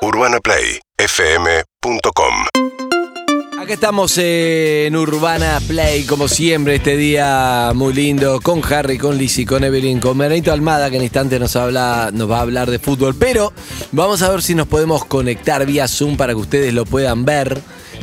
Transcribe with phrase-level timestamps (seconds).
[0.00, 2.34] UrbanaPlayFM.com
[3.60, 9.44] Acá estamos en Urbana Play, como siempre, este día muy lindo, con Harry, con Lizzy,
[9.44, 12.78] con Evelyn, con Benito Almada, que en instante nos, habla, nos va a hablar de
[12.78, 13.16] fútbol.
[13.18, 13.52] Pero
[13.90, 17.60] vamos a ver si nos podemos conectar vía Zoom para que ustedes lo puedan ver.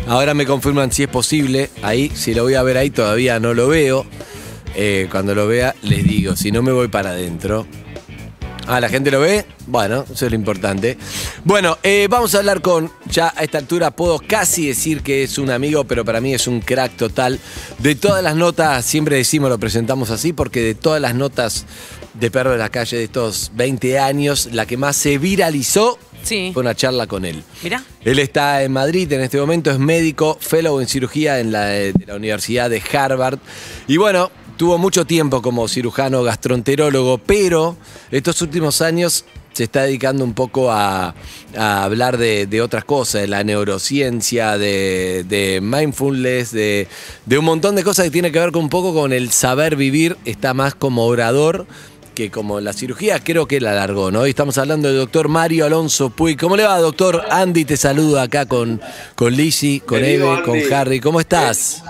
[0.08, 1.70] Ahora me confirman si es posible.
[1.82, 4.06] Ahí, si lo voy a ver ahí, todavía no lo veo.
[4.76, 7.66] Eh, cuando lo vea, les digo, si no me voy para adentro.
[8.68, 9.46] Ah, ¿la gente lo ve?
[9.68, 10.98] Bueno, eso es lo importante.
[11.44, 15.38] Bueno, eh, vamos a hablar con, ya a esta altura puedo casi decir que es
[15.38, 17.40] un amigo, pero para mí es un crack total.
[17.78, 21.66] De todas las notas, siempre decimos, lo presentamos así, porque de todas las notas
[22.16, 26.50] de Perro de la Calle de estos 20 años, la que más se viralizó Sí.
[26.52, 27.44] fue una charla con él.
[27.62, 27.84] Mira.
[28.04, 31.94] Él está en Madrid en este momento, es médico, fellow en cirugía en la, de
[32.08, 33.38] la Universidad de Harvard.
[33.88, 37.78] Y bueno, tuvo mucho tiempo como cirujano gastroenterólogo, pero
[38.12, 41.16] estos últimos años se está dedicando un poco a,
[41.58, 46.88] a hablar de, de otras cosas, de la neurociencia, de, de mindfulness, de,
[47.26, 49.78] de un montón de cosas que tiene que ver con un poco con el saber
[49.78, 50.18] vivir.
[50.26, 51.66] Está más como orador
[52.16, 54.22] que como la cirugía creo que la alargó, ¿no?
[54.22, 56.36] Hoy estamos hablando del doctor Mario Alonso Puy.
[56.36, 57.24] ¿Cómo le va, doctor?
[57.30, 58.82] Andy te saluda acá con,
[59.16, 60.58] con Lizzy, con Eve, con.
[60.74, 61.00] Harry.
[61.02, 61.84] ¿Cómo estás?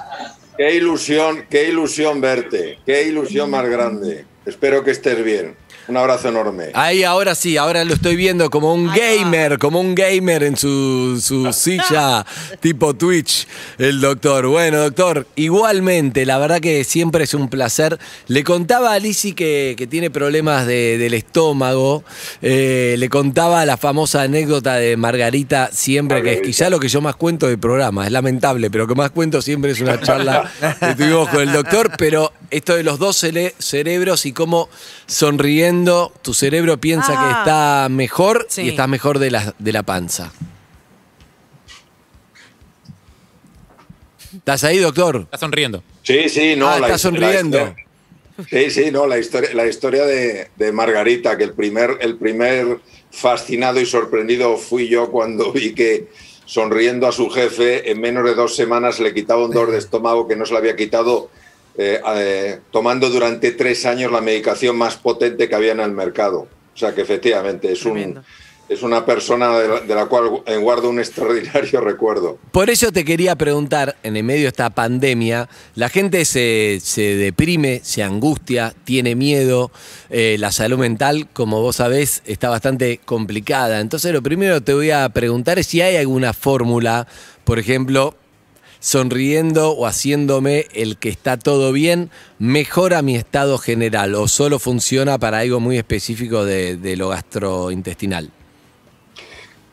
[0.57, 4.25] Qué ilusión, qué ilusión verte, qué ilusión más grande.
[4.45, 5.55] Espero que estés bien.
[5.87, 6.71] Un abrazo enorme.
[6.73, 11.21] Ahí ahora sí, ahora lo estoy viendo como un gamer, como un gamer en su,
[11.21, 12.25] su silla
[12.59, 13.47] tipo Twitch,
[13.77, 14.47] el doctor.
[14.47, 17.99] Bueno, doctor, igualmente, la verdad que siempre es un placer.
[18.27, 22.03] Le contaba a Lizzy que, que tiene problemas de- del estómago,
[22.41, 27.01] eh, le contaba la famosa anécdota de Margarita siempre, que es quizá lo que yo
[27.01, 30.49] más cuento del programa, es lamentable, pero lo que más cuento siempre es una charla
[30.79, 33.17] que tuvimos con el doctor, pero esto de los dos
[33.59, 34.69] cerebros y cómo
[35.05, 35.74] sonriendo
[36.21, 37.35] tu cerebro piensa que Ah.
[37.39, 38.61] está mejor Sí.
[38.63, 40.31] y estás mejor de la, de la panza.
[44.35, 45.21] ¿Estás ahí, doctor?
[45.23, 45.83] Está sonriendo.
[46.03, 46.67] Sí, sí, no.
[46.69, 47.57] Ah, está sonriendo.
[47.57, 47.85] historia-
[48.49, 52.79] sí, sí, no, la historia, la historia de, de Margarita, que el primer, el primer
[53.11, 56.09] fascinado y sorprendido fui yo cuando vi que
[56.45, 60.27] sonriendo a su jefe, en menos de dos semanas le quitaba un dolor de estómago
[60.27, 61.29] que no se le había quitado
[61.77, 66.47] eh, eh, tomando durante tres años la medicación más potente que había en el mercado.
[66.73, 68.21] O sea que efectivamente es, un,
[68.67, 72.37] es una persona de la, de la cual eh, guardo un extraordinario recuerdo.
[72.51, 77.15] Por eso te quería preguntar, en el medio de esta pandemia, la gente se, se
[77.15, 79.71] deprime, se angustia, tiene miedo,
[80.09, 83.79] eh, la salud mental, como vos sabés, está bastante complicada.
[83.79, 87.07] Entonces lo primero que te voy a preguntar es si hay alguna fórmula,
[87.43, 88.15] por ejemplo,
[88.85, 95.17] sonriendo o haciéndome el que está todo bien, mejora mi estado general o solo funciona
[95.17, 98.29] para algo muy específico de, lo gastrointestinal.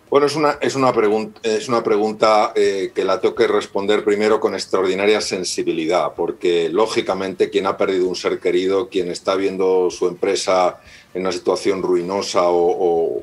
[0.08, 4.02] Bueno, es una, es una, pregunta, es una pregunta eh, que la tengo que responder
[4.02, 9.90] primero con extraordinaria sensibilidad, porque lógicamente quien ha perdido un ser querido, quien está viendo
[9.90, 10.80] su empresa
[11.12, 13.22] en una situación ruinosa o, o-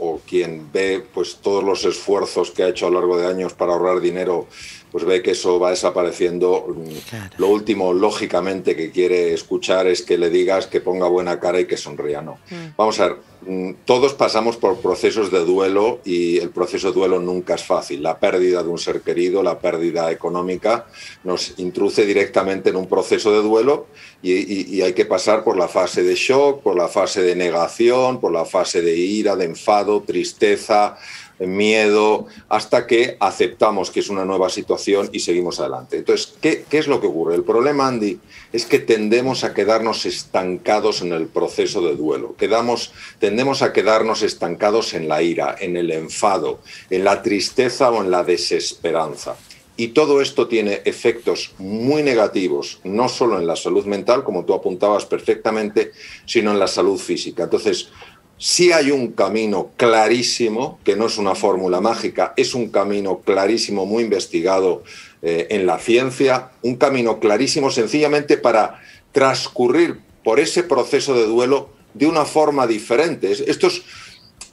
[0.00, 3.52] o quien ve pues, todos los esfuerzos que ha hecho a lo largo de años
[3.54, 4.46] para ahorrar dinero,
[4.90, 6.66] pues ve que eso va desapareciendo.
[7.10, 7.30] Claro.
[7.38, 11.66] Lo último, lógicamente, que quiere escuchar es que le digas que ponga buena cara y
[11.66, 12.22] que sonría.
[12.22, 12.38] No.
[12.76, 13.16] Vamos a ver,
[13.46, 18.02] mm, todos pasamos por procesos de duelo y el proceso de duelo nunca es fácil.
[18.02, 20.86] La pérdida de un ser querido, la pérdida económica,
[21.24, 23.86] nos introduce directamente en un proceso de duelo
[24.22, 27.36] y, y- y hay que pasar por la fase de shock, por la fase de
[27.36, 30.96] negación, por la fase de ira, de enfado, tristeza,
[31.40, 35.98] miedo, hasta que aceptamos que es una nueva situación y seguimos adelante.
[35.98, 37.34] Entonces, ¿qué, qué es lo que ocurre?
[37.34, 38.18] El problema, Andy,
[38.52, 42.34] es que tendemos a quedarnos estancados en el proceso de duelo.
[42.36, 46.60] Quedamos, tendemos a quedarnos estancados en la ira, en el enfado,
[46.90, 49.36] en la tristeza o en la desesperanza.
[49.80, 54.52] Y todo esto tiene efectos muy negativos, no solo en la salud mental, como tú
[54.52, 55.92] apuntabas perfectamente,
[56.26, 57.44] sino en la salud física.
[57.44, 57.90] Entonces,
[58.38, 63.84] sí hay un camino clarísimo, que no es una fórmula mágica, es un camino clarísimo,
[63.84, 64.82] muy investigado
[65.22, 68.80] eh, en la ciencia, un camino clarísimo sencillamente para
[69.12, 73.32] transcurrir por ese proceso de duelo de una forma diferente.
[73.32, 73.82] Es- Esto es,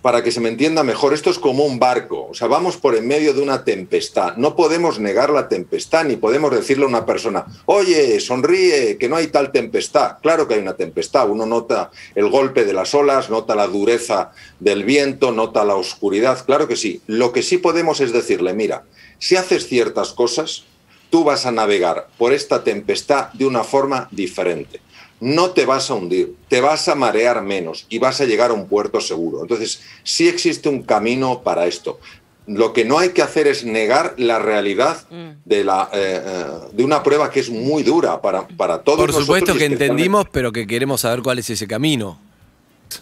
[0.06, 2.96] para que se me entienda mejor, esto es como un barco, o sea, vamos por
[2.96, 4.38] en medio de una tempestad.
[4.38, 9.16] No podemos negar la tempestad, ni podemos decirle a una persona, oye, sonríe, que no
[9.16, 10.20] hay tal tempestad.
[10.22, 14.32] Claro que hay una tempestad, uno nota el golpe de las olas, nota la dureza
[14.60, 17.02] del viento, nota la oscuridad, claro que sí.
[17.08, 18.84] Lo que sí podemos es decirle, mira,
[19.18, 20.66] si haces ciertas cosas,
[21.10, 24.85] tú vas a navegar por esta tempestad de una forma diferente.
[25.20, 28.54] No te vas a hundir, te vas a marear menos y vas a llegar a
[28.54, 29.42] un puerto seguro.
[29.42, 32.00] Entonces, sí existe un camino para esto.
[32.48, 35.30] Lo que no hay que hacer es negar la realidad mm.
[35.46, 39.14] de, la, eh, eh, de una prueba que es muy dura para, para todos Por
[39.14, 42.20] supuesto que entendimos, pero que queremos saber cuál es ese camino.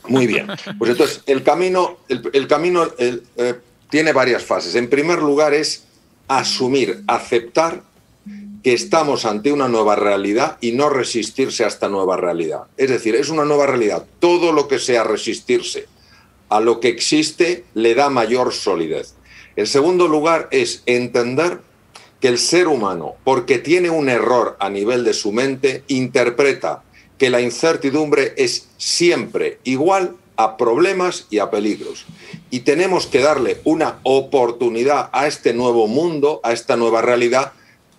[0.08, 0.48] Muy bien.
[0.80, 3.22] Pues entonces, el camino, el, camino eh,
[3.90, 4.76] tiene varias fases.
[4.76, 5.84] En primer lugar es
[6.28, 7.84] asumir, aceptar
[8.64, 12.64] que estamos ante una nueva realidad y no resistirse a esta nueva realidad.
[12.78, 14.06] Es decir, es una nueva realidad.
[14.20, 15.88] Todo lo que sea resistirse
[16.48, 19.16] a lo que existe le da mayor solidez.
[19.58, 21.60] El segundo lugar es entender
[22.22, 26.84] que el ser humano, porque tiene un error a nivel de su mente, interpreta
[27.18, 32.06] que la incertidumbre es siempre igual a problemas y a peligros.
[32.50, 37.52] Y tenemos que darle una oportunidad a este nuevo mundo, a esta nueva realidad,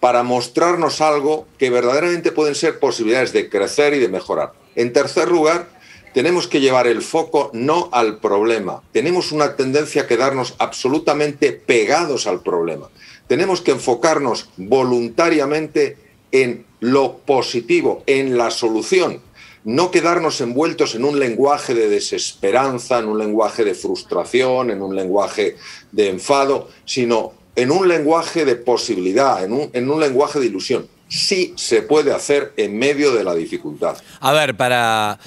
[0.05, 4.53] para mostrarnos algo que verdaderamente pueden ser posibilidades de crecer y de mejorar.
[4.75, 5.71] En tercer lugar,
[6.13, 8.83] tenemos que llevar el foco no al problema.
[8.93, 12.91] Tenemos una tendencia a quedarnos absolutamente pegados al problema.
[13.29, 15.97] Tenemos que enfocarnos voluntariamente
[16.33, 19.23] en lo positivo, en la solución.
[19.65, 24.95] No quedarnos envueltos en un lenguaje de desesperanza, en un lenguaje de frustración, en un
[24.95, 25.57] lenguaje
[25.93, 30.89] de enfado, sino en un lenguaje de posibilidad, en un, en un lenguaje de ilusión.
[31.09, 33.97] Sí se puede hacer en medio de la dificultad.
[34.21, 35.19] A ver, para,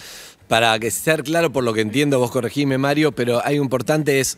[0.47, 4.37] para que ser claro por lo que entiendo, vos corregime Mario, pero un importante es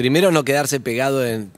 [0.00, 1.50] primero no quedarse pegado en,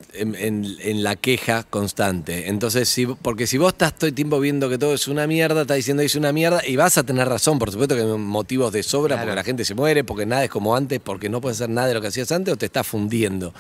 [1.05, 2.49] la queja constante.
[2.49, 5.63] Entonces, si, porque si vos estás todo el tiempo viendo que todo es una mierda,
[5.63, 8.09] estás diciendo que es una mierda, y vas a tener razón, por supuesto que hay
[8.19, 11.41] motivos de sobra, porque la gente se muere, porque nada es como antes, porque no
[11.41, 13.55] puedes hacer nada de lo que hacías antes, o te estás fundiendo.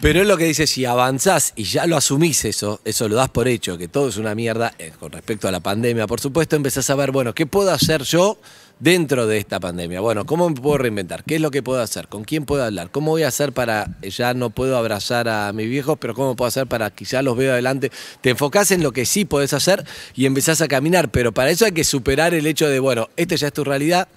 [0.00, 3.28] Pero es lo que dice, si avanzás y ya lo asumís eso, eso lo das
[3.28, 6.56] por hecho, que todo es una mierda eh, con respecto a la pandemia, por supuesto
[6.56, 8.38] empezás a ver, bueno, ¿qué puedo hacer yo
[8.78, 10.00] dentro de esta pandemia?
[10.00, 11.22] Bueno, ¿cómo me puedo reinventar?
[11.24, 12.08] ¿Qué es lo que puedo hacer?
[12.08, 12.90] ¿Con quién puedo hablar?
[12.90, 16.48] ¿Cómo voy a hacer para, ya no puedo abrazar a mis viejos, pero cómo puedo
[16.48, 17.92] hacer para que ya los veo adelante?
[18.22, 21.66] Te enfocás en lo que sí podés hacer y empezás a caminar, pero para eso
[21.66, 24.08] hay que superar el hecho de, bueno, esta ya es tu realidad,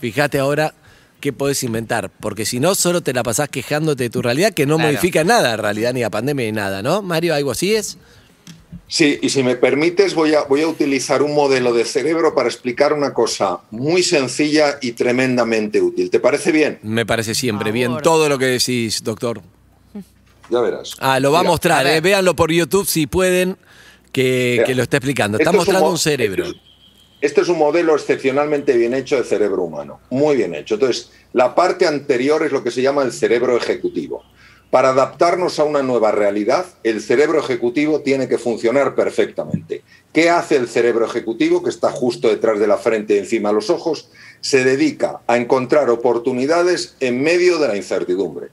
[0.00, 0.74] fíjate ahora
[1.26, 2.08] qué podés inventar.
[2.20, 5.54] Porque si no, solo te la pasás quejándote de tu realidad, que no modifica nada
[5.54, 7.02] en realidad, ni la pandemia ni nada, ¿no?
[7.02, 7.98] Mario, ¿algo así es?
[8.86, 12.48] Sí, y si me permites, voy a, voy a utilizar un modelo de cerebro para
[12.48, 16.10] explicar una cosa muy sencilla y tremendamente útil.
[16.10, 16.78] ¿Te parece bien?
[16.82, 19.42] Me parece siempre bien todo lo que decís, doctor.
[20.48, 20.94] Ya verás.
[21.00, 22.00] Ah, lo va a mostrar, eh.
[22.00, 23.56] véanlo por YouTube si pueden,
[24.12, 25.38] que, lo está explicando.
[25.38, 26.44] Está mostrando un, cerebro.
[27.26, 30.74] Este es un modelo excepcionalmente bien hecho de cerebro humano, muy bien hecho.
[30.74, 34.22] Entonces, la parte anterior es lo que se llama el cerebro ejecutivo.
[34.70, 39.82] Para adaptarnos a una nueva realidad, el cerebro ejecutivo tiene que funcionar perfectamente.
[40.12, 43.56] ¿Qué hace el cerebro ejecutivo, que está justo detrás de la frente y encima de
[43.56, 44.08] los ojos?
[44.40, 48.50] Se dedica a encontrar oportunidades en medio de la incertidumbre.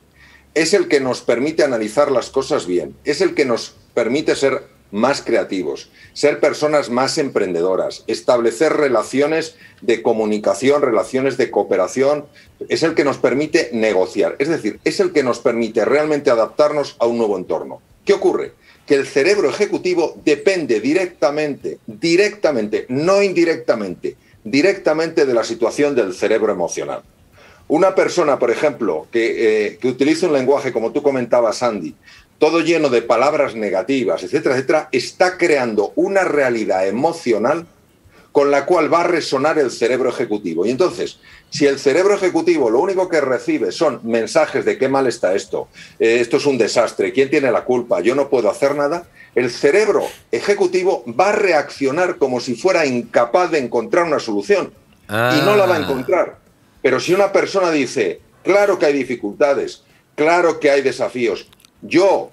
[0.56, 4.64] Es el que nos permite analizar las cosas bien, es el que nos permite ser
[4.94, 12.26] más creativos, ser personas más emprendedoras, establecer relaciones de comunicación, relaciones de cooperación,
[12.70, 16.96] es el que nos permite negociar, es decir, es el que nos permite realmente adaptarnos
[17.00, 17.82] a un nuevo entorno.
[18.06, 18.54] ¿Qué ocurre?
[18.86, 26.54] Que el cerebro ejecutivo depende directamente, directamente, no indirectamente, directamente de la situación del cerebro
[26.54, 27.02] emocional.
[27.68, 31.96] Una persona, por ejemplo, que, eh, que utiliza un lenguaje, como tú comentabas, Andy,
[32.40, 37.68] todo lleno de palabras negativas, etcétera, etcétera, está creando una realidad emocional
[38.34, 40.66] con la cual va a resonar el cerebro ejecutivo.
[40.66, 41.20] Y entonces,
[41.52, 45.70] si el cerebro ejecutivo lo único que recibe son mensajes de qué mal está esto,
[46.00, 48.02] eh, esto es un desastre, ¿quién tiene la culpa?
[48.02, 53.52] Yo no puedo hacer nada, el cerebro ejecutivo va a reaccionar como si fuera incapaz
[53.52, 54.74] de encontrar una solución
[55.08, 55.82] y no la va a ah.
[55.84, 56.38] encontrar.
[56.82, 59.84] Pero si una persona dice, claro que hay dificultades,
[60.16, 61.48] claro que hay desafíos,
[61.84, 62.32] yo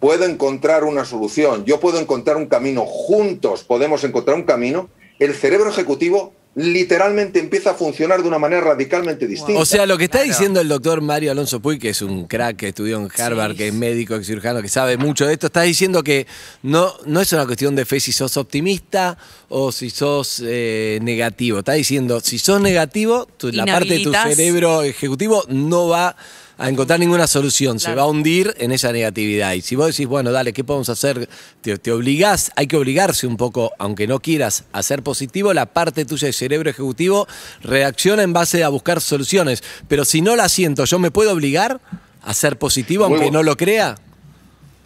[0.00, 5.34] puedo encontrar una solución, yo puedo encontrar un camino, juntos podemos encontrar un camino, el
[5.34, 9.60] cerebro ejecutivo literalmente empieza a funcionar de una manera radicalmente distinta.
[9.60, 12.56] O sea, lo que está diciendo el doctor Mario Alonso Puy, que es un crack
[12.56, 15.62] que estudió en Harvard, que es médico, que cirujano, que sabe mucho de esto, está
[15.62, 16.26] diciendo que
[16.62, 21.58] no, no es una cuestión de fe si sos optimista o si sos eh, negativo.
[21.60, 26.14] Está diciendo, si sos negativo, la parte de tu cerebro ejecutivo no va
[26.56, 29.54] a encontrar ninguna solución, se va a hundir en esa negatividad.
[29.54, 31.28] Y si vos decís, bueno, dale, ¿qué podemos hacer?
[31.60, 35.66] Te, te, obligás, hay que obligarse un poco, aunque no quieras, a ser positivo, la
[35.66, 37.26] parte tuya del cerebro ejecutivo
[37.62, 39.62] reacciona en base a buscar soluciones.
[39.88, 41.80] Pero si no la siento, ¿yo me puedo obligar
[42.22, 43.96] a ser positivo aunque no lo crea?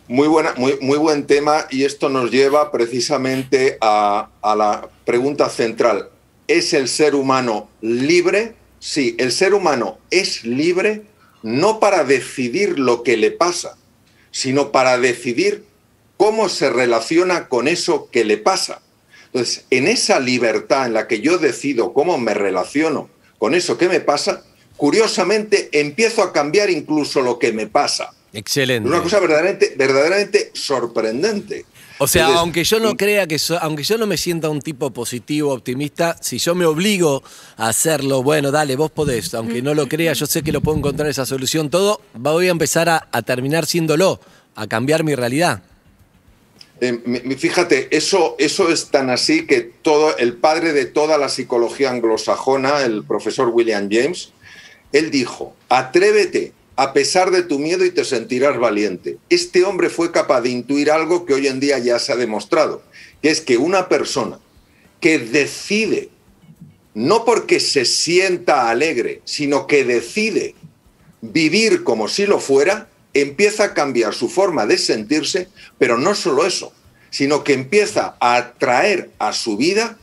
[0.09, 5.51] Muy, buena, muy, muy buen tema y esto nos lleva precisamente a, a la pregunta
[5.51, 6.09] central.
[6.47, 8.55] ¿Es el ser humano libre?
[8.79, 11.05] Sí, el ser humano es libre
[11.43, 13.77] no para decidir lo que le pasa,
[14.31, 15.65] sino para decidir
[16.17, 18.83] cómo se relaciona con eso que le pasa.
[19.27, 23.89] Entonces, en esa libertad en la que yo decido cómo me relaciono con eso que
[23.89, 24.43] me pasa,
[24.77, 28.13] curiosamente empiezo a cambiar incluso lo que me pasa.
[28.33, 28.89] Excelente.
[28.89, 31.65] Una cosa verdaderamente, verdaderamente sorprendente.
[32.01, 35.53] O sea, aunque yo no crea que, aunque yo no me sienta un tipo positivo,
[35.53, 37.25] optimista, si yo me obligo
[37.57, 40.79] a hacerlo, bueno, dale, vos podés, aunque no lo crea, yo sé que lo puedo
[40.79, 44.21] encontrar esa solución, todo, voy a empezar a, terminar siéndolo,
[44.55, 45.63] a cambiar mi realidad.
[46.81, 51.91] Eh, fíjate, eso, eso es tan así que todo, el padre de toda la psicología
[51.91, 54.31] anglosajona, el profesor William James,
[54.93, 59.19] él dijo, atrévete a pesar de tu miedo y te sentirás valiente.
[59.31, 62.85] Este hombre fue capaz de intuir algo que hoy en día ya se ha demostrado,
[63.21, 64.39] que es que una persona
[65.01, 66.09] que decide,
[66.95, 70.55] no porque se sienta alegre, sino que decide
[71.21, 76.47] vivir como si lo fuera, empieza a cambiar su forma de sentirse, pero no solo
[76.47, 76.73] eso,
[77.11, 79.99] sino que empieza a atraer a su vida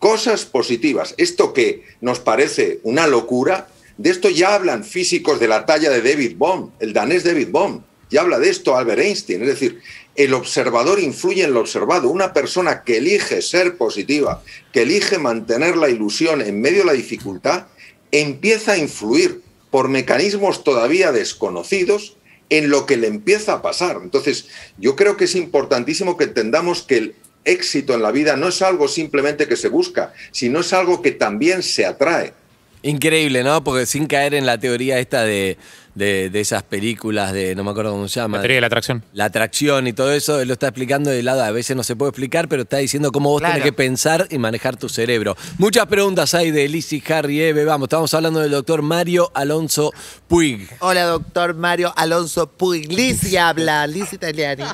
[0.00, 1.14] cosas positivas.
[1.18, 3.68] Esto que nos parece una locura,
[4.00, 7.82] de esto ya hablan físicos de la talla de David Bohm, el danés David Bohm.
[8.08, 9.42] Ya habla de esto Albert Einstein.
[9.42, 9.82] Es decir,
[10.16, 12.08] el observador influye en lo observado.
[12.08, 14.42] Una persona que elige ser positiva,
[14.72, 17.66] que elige mantener la ilusión en medio de la dificultad,
[18.10, 22.16] empieza a influir por mecanismos todavía desconocidos
[22.48, 24.00] en lo que le empieza a pasar.
[24.02, 24.46] Entonces,
[24.78, 27.14] yo creo que es importantísimo que entendamos que el
[27.44, 31.10] éxito en la vida no es algo simplemente que se busca, sino es algo que
[31.10, 32.32] también se atrae.
[32.82, 33.62] Increíble, ¿no?
[33.62, 35.58] Porque sin caer en la teoría esta de
[35.94, 38.38] de, esas películas de, no me acuerdo cómo se llama.
[38.38, 39.04] La teoría de la atracción.
[39.12, 41.96] La atracción y todo eso, él lo está explicando de lado, a veces no se
[41.96, 45.36] puede explicar, pero está diciendo cómo vos tenés que pensar y manejar tu cerebro.
[45.58, 49.92] Muchas preguntas hay de Lizzie, Harry, Eve, vamos, estamos hablando del doctor Mario Alonso
[50.28, 50.68] Puig.
[50.80, 52.90] Hola, doctor Mario Alonso Puig.
[52.90, 54.64] Lizzie habla, Lizzie Italiani.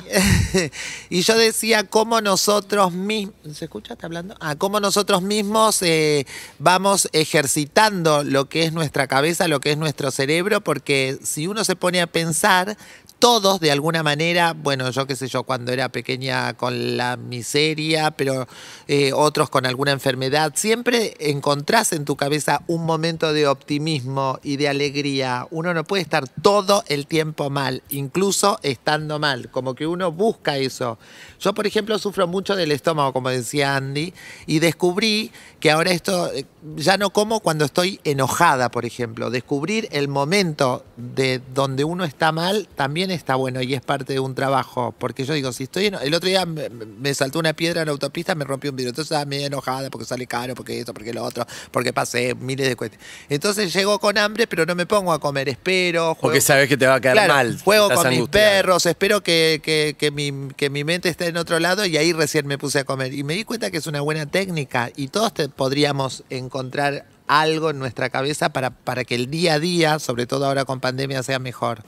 [1.09, 3.93] y yo decía cómo nosotros mismos, ¿se escucha?
[3.93, 4.35] ¿Está hablando?
[4.39, 6.25] Ah, cómo nosotros mismos eh,
[6.59, 11.63] vamos ejercitando lo que es nuestra cabeza, lo que es nuestro cerebro, porque si uno
[11.63, 12.77] se pone a pensar,
[13.19, 18.11] todos de alguna manera, bueno, yo qué sé yo, cuando era pequeña con la miseria,
[18.11, 18.47] pero
[18.87, 24.57] eh, otros con alguna enfermedad, siempre encontrás en tu cabeza un momento de optimismo y
[24.57, 25.47] de alegría.
[25.51, 30.57] Uno no puede estar todo el tiempo mal, incluso estando mal, como que uno busca
[30.57, 30.97] eso.
[31.39, 34.13] Yo, por ejemplo, sufro mucho del estómago, como decía Andy,
[34.45, 36.45] y descubrí que ahora esto eh,
[36.75, 39.29] ya no como cuando estoy enojada, por ejemplo.
[39.29, 44.19] Descubrir el momento de donde uno está mal también está bueno y es parte de
[44.19, 44.93] un trabajo.
[44.97, 45.87] Porque yo digo, si estoy.
[45.87, 48.89] El otro día me, saltó una piedra en la autopista, me rompió un vidrio.
[48.89, 52.67] Entonces estaba medio enojada porque sale caro, porque esto, porque lo otro, porque pasé miles
[52.67, 53.07] de cuestiones.
[53.29, 55.49] Entonces llego con hambre, pero no me pongo a comer.
[55.49, 56.17] Espero.
[56.19, 57.59] porque sabes que te va a quedar mal.
[57.63, 61.59] Juego con mis perros, espero que, que, que, mi, que mi mente esté en otro
[61.59, 63.13] lado y ahí recién me puse a comer.
[63.13, 67.79] Y me di cuenta que es una buena técnica y todos podríamos encontrar algo en
[67.79, 71.39] nuestra cabeza para, para que el día a día, sobre todo ahora con pandemia, sea
[71.39, 71.83] mejor.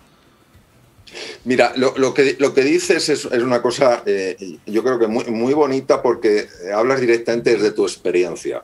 [1.46, 5.54] Mira, lo, que, lo que dices es, una cosa, eh, yo creo que muy, muy
[5.54, 8.64] bonita porque hablas directamente desde tu experiencia.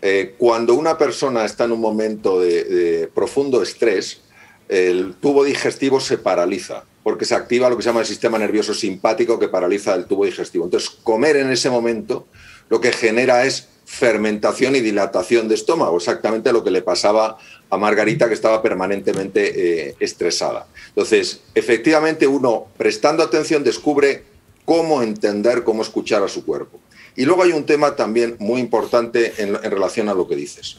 [0.00, 4.20] Eh, cuando una persona está en un momento de, profundo estrés,
[4.68, 8.74] el tubo digestivo se paraliza porque se activa lo que se llama el sistema nervioso
[8.74, 10.66] simpático que paraliza el tubo digestivo.
[10.66, 12.26] Entonces, comer en ese momento
[12.68, 17.38] lo que genera es fermentación y dilatación de estómago, exactamente lo que le pasaba
[17.70, 20.66] a Margarita, que estaba permanentemente eh, estresada.
[20.88, 24.24] Entonces, efectivamente, uno, prestando atención, descubre
[24.64, 26.80] cómo entender, cómo escuchar a su cuerpo.
[27.16, 30.78] Y luego hay un tema también muy importante en, relación a lo que dices.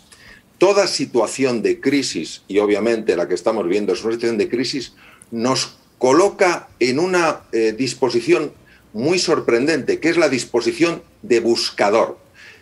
[0.58, 4.93] Toda situación de crisis, y obviamente la que estamos viendo es una situación de crisis,
[5.31, 8.53] nos coloca en una eh, disposición
[8.93, 12.17] muy sorprendente, que es la disposición de buscador.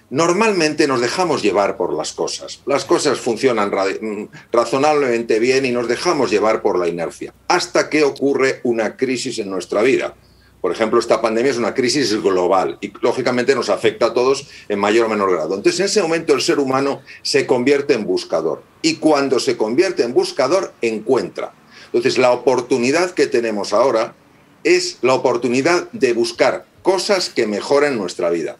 [0.09, 2.61] Normalmente nos dejamos llevar por las cosas.
[2.65, 8.05] Las cosas funcionan mm, razonablemente bien y nos dejamos llevar por la inercia, hasta que
[8.05, 10.15] ocurre una crisis en nuestra vida.
[10.61, 14.79] Por ejemplo, esta pandemia es una crisis global y lógicamente nos afecta a todos en
[14.79, 15.55] mayor o menor grado.
[15.55, 20.03] Entonces, en ese momento el ser humano se convierte en buscador y cuando se convierte
[20.03, 21.51] en buscador, encuentra.
[21.87, 24.15] Entonces, la oportunidad que tenemos ahora
[24.63, 28.57] es la oportunidad de buscar cosas que mejoren nuestra vida.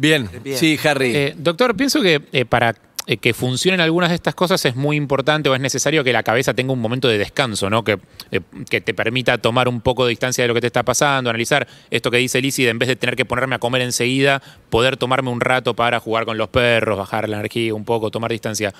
[0.00, 1.14] Bien, sí, Harry.
[1.14, 2.74] Eh, doctor, pienso que eh, para
[3.06, 6.22] eh, que funcionen algunas de estas cosas es muy importante o es necesario que la
[6.22, 7.82] cabeza tenga un momento de descanso, ¿no?
[7.82, 7.98] Que,
[8.30, 11.28] eh, que te permita tomar un poco de distancia de lo que te está pasando,
[11.28, 14.40] analizar esto que dice Lizzie, de en vez de tener que ponerme a comer enseguida,
[14.70, 18.30] poder tomarme un rato para jugar con los perros, bajar la energía un poco, tomar
[18.30, 18.72] distancia.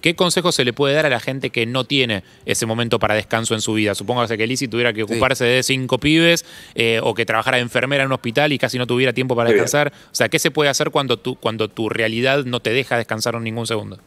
[0.00, 3.14] ¿Qué consejo se le puede dar a la gente que no tiene ese momento para
[3.14, 3.94] descanso en su vida?
[3.94, 8.04] Supóngase que Lizzie tuviera que ocuparse de cinco pibes eh, o que trabajara de enfermera
[8.04, 9.92] en un hospital y casi no tuviera tiempo para descansar.
[10.12, 13.34] O sea, ¿qué se puede hacer cuando tu, cuando tu realidad no te deja descansar
[13.34, 13.98] en ningún segundo?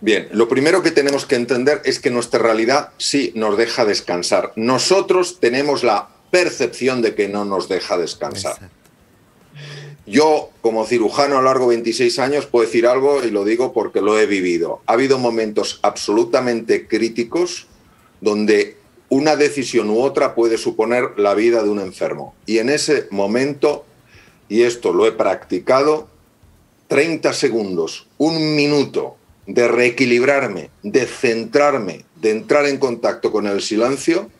[0.00, 4.52] Bien, lo primero que tenemos que entender es que nuestra realidad sí nos deja descansar.
[4.56, 8.70] Nosotros tenemos la percepción de que no nos deja descansar.
[10.04, 13.72] Yo, como cirujano a lo largo de 26 años, puedo decir algo y lo digo
[13.72, 14.80] porque lo he vivido.
[14.86, 17.68] Ha habido momentos absolutamente críticos
[18.20, 18.76] donde
[19.08, 22.34] una decisión u otra puede suponer la vida de un enfermo.
[22.46, 23.84] Y en ese momento,
[24.48, 26.08] y esto lo he practicado,
[26.88, 29.16] 30 segundos, un minuto
[29.46, 34.30] de reequilibrarme, de centrarme, de entrar en contacto con el silencio,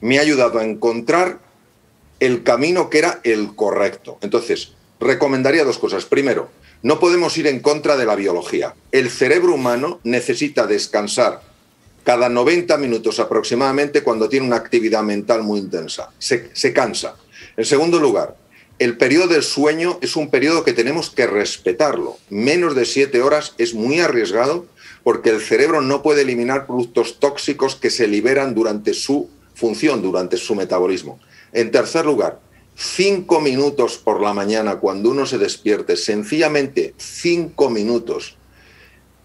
[0.00, 1.40] me ha ayudado a encontrar
[2.20, 4.18] el camino que era el correcto.
[4.20, 6.04] Entonces, recomendaría dos cosas.
[6.04, 6.50] Primero,
[6.82, 8.74] no podemos ir en contra de la biología.
[8.92, 11.42] El cerebro humano necesita descansar
[12.04, 16.10] cada 90 minutos aproximadamente cuando tiene una actividad mental muy intensa.
[16.18, 17.16] Se, cansa.
[17.56, 18.36] En segundo lugar,
[18.78, 22.16] el periodo del sueño es un periodo que tenemos que respetarlo.
[22.30, 24.66] Menos de siete horas es muy arriesgado
[25.02, 30.36] porque el cerebro no puede eliminar productos tóxicos que se liberan durante su función, durante
[30.36, 31.18] su metabolismo.
[31.52, 32.40] En tercer lugar,
[32.78, 38.36] cinco minutos por la mañana cuando uno se despierte, sencillamente cinco minutos,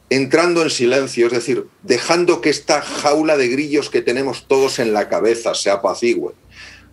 [0.09, 4.91] entrando en silencio, es decir, dejando que esta jaula de grillos que tenemos todos en
[4.91, 6.33] la cabeza se apacigüe,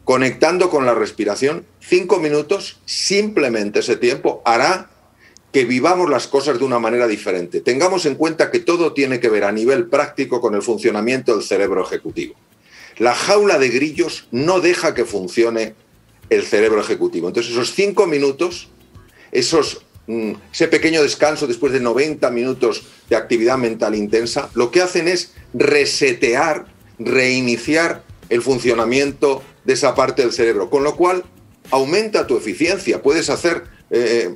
[0.05, 4.90] conectando con la respiración, cinco minutos, simplemente ese tiempo hará
[5.52, 7.62] que vivamos las cosas de una manera diferente.
[7.62, 11.43] Tengamos en cuenta que todo tiene que ver a nivel práctico con el funcionamiento del
[11.43, 12.35] cerebro ejecutivo.
[12.99, 15.75] La jaula de grillos no deja que funcione
[16.30, 17.28] el cerebro ejecutivo.
[17.28, 18.68] Entonces, esos cinco minutos,
[19.32, 24.80] esos, mm, ese pequeño descanso después de 90 minutos de actividad mental intensa, lo que
[24.80, 26.66] hacen es resetear,
[26.99, 31.25] reiniciar el funcionamiento de esa parte del cerebro, con lo cual
[31.71, 34.34] aumenta tu eficiencia, puedes hacer eh,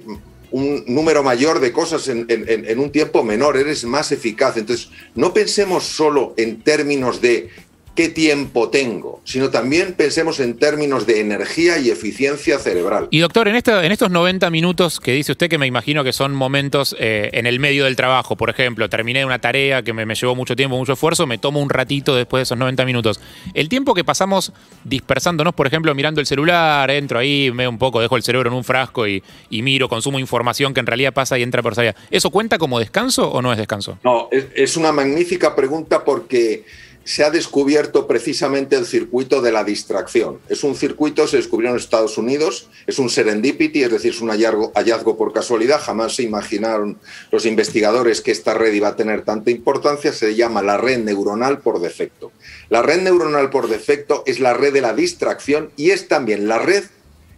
[0.50, 4.57] un número mayor de cosas en, en, un tiempo menor, eres más eficaz.
[4.57, 7.50] Entonces, no pensemos solo en términos de
[7.94, 13.09] qué tiempo tengo, sino también pensemos en términos de energía y eficiencia cerebral.
[13.11, 16.35] Y doctor, en, en estos 90 minutos que dice usted, que me imagino que son
[16.35, 20.35] momentos eh, en el medio del trabajo, por ejemplo, terminé una tarea que me, llevó
[20.35, 23.20] mucho tiempo, mucho esfuerzo, me tomo un ratito después de esos 90 minutos.
[23.54, 24.52] El tiempo que pasamos
[24.83, 28.57] dispersándonos, por ejemplo, mirando el celular, entro ahí, me un poco, dejo el cerebro en
[28.57, 31.94] un frasco y, miro, consumo información que en realidad pasa y entra por allá.
[32.11, 33.98] ¿Eso cuenta como descanso o no es descanso?
[34.02, 36.64] No, es una magnífica pregunta porque
[37.05, 40.40] se ha descubierto precisamente el circuito de la distracción.
[40.49, 44.31] Es un circuito, se descubrió en Estados Unidos, es un serendipity, es decir, es un
[44.31, 45.81] hallazgo, hallazgo, por casualidad.
[45.81, 46.99] Jamás se imaginaron
[47.31, 50.12] los investigadores que esta red iba a tener tanta importancia.
[50.12, 52.33] Se llama la red neuronal por defecto.
[52.71, 56.59] La red neuronal por defecto es la red de la distracción y es también la
[56.59, 56.85] red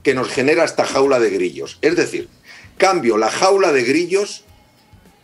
[0.04, 1.78] que nos genera esta jaula de grillos.
[1.82, 2.28] Es decir,
[2.78, 4.44] cambio la jaula de grillos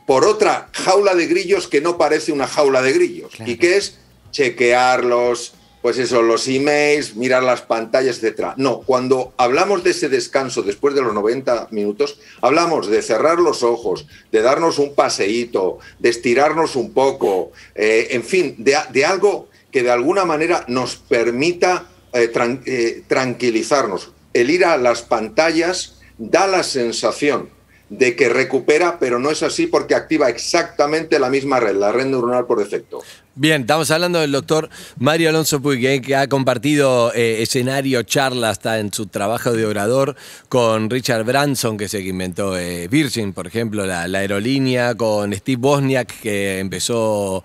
[0.06, 3.98] por otra jaula de grillos que no parece una jaula de grillos y que es
[4.32, 8.54] chequearlos, pues eso, los emails, mirar las pantallas, etcétera.
[8.56, 13.64] No, cuando hablamos de ese descanso después de los 90 minutos, hablamos de cerrar los
[13.64, 19.82] ojos, de darnos un paseíto, de estirarnos un poco, eh, en fin, de, algo que
[19.82, 22.30] de alguna manera nos permita eh,
[22.64, 24.12] eh, tranquilizarnos.
[24.32, 27.50] El ir a las pantallas da la sensación
[27.88, 32.06] de que recupera, pero no es así porque activa exactamente la misma red, la red
[32.06, 33.02] neuronal por defecto.
[33.34, 34.68] Bien, estamos hablando del doctor
[34.98, 39.64] Mario Alonso Puig, eh, que ha compartido eh, escenario, charla hasta en su trabajo de
[39.64, 40.16] orador
[40.50, 46.20] con Richard Branson, que que inventó eh, Virgin, por ejemplo, la, aerolínea, con Steve Bosniak,
[46.20, 47.42] que empezó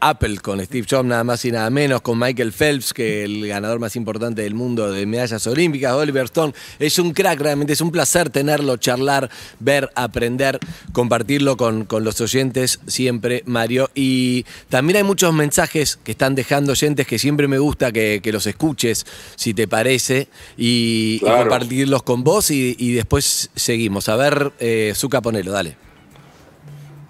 [0.00, 3.46] Apple con Steve Jobs, nada más y nada menos, con Michael Phelps, que es el
[3.46, 6.52] ganador más importante del mundo de medallas olímpicas, Oliver Stone.
[6.80, 9.30] Es un crack, realmente es un placer tenerlo, charlar,
[9.60, 10.58] ver, aprender,
[10.92, 13.88] compartirlo con, con los oyentes siempre, Mario.
[13.94, 18.46] Y también hay muchos mensajes que están dejando oyentes que siempre me gusta que, los
[18.46, 19.04] escuches,
[19.36, 24.08] si te parece, y, compartirlos con vos y, después seguimos.
[24.08, 25.76] A ver, eh, Zuka, ponelo, dale.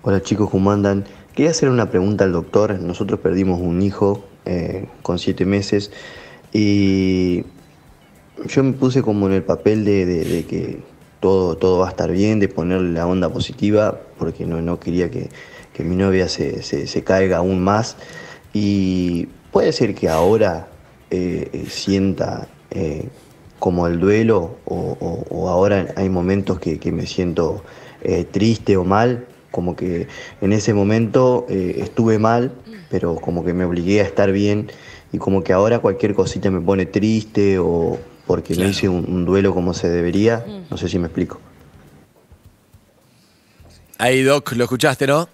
[0.03, 1.05] Hola chicos, ¿cómo andan?
[1.37, 2.77] Quería hacer una pregunta al doctor.
[2.81, 5.93] Nosotros perdimos un hijo eh, con siete meses
[6.53, 7.45] y
[8.49, 10.81] yo me puse como en el papel de, que
[11.21, 15.09] todo, todo va a estar bien, de ponerle la onda positiva, porque no, no quería
[15.09, 15.29] que,
[15.73, 17.97] que mi novia se, se- se caiga aún más.
[18.53, 20.69] Y puede ser que ahora
[21.11, 23.09] eh, eh, sienta eh,
[23.59, 27.63] como el duelo o, o- o ahora hay momentos que, que me siento
[28.03, 30.09] eh, triste o mal, como que
[30.41, 32.53] en ese momento estuve mal,
[32.89, 34.71] pero como que me obligué a estar bien
[35.13, 39.25] y como que ahora cualquier cosita me pone triste o porque no hice un, un
[39.27, 41.39] duelo como se debería, no sé si me explico.
[43.99, 45.29] Ahí, Doc, lo escuchaste, ¿no?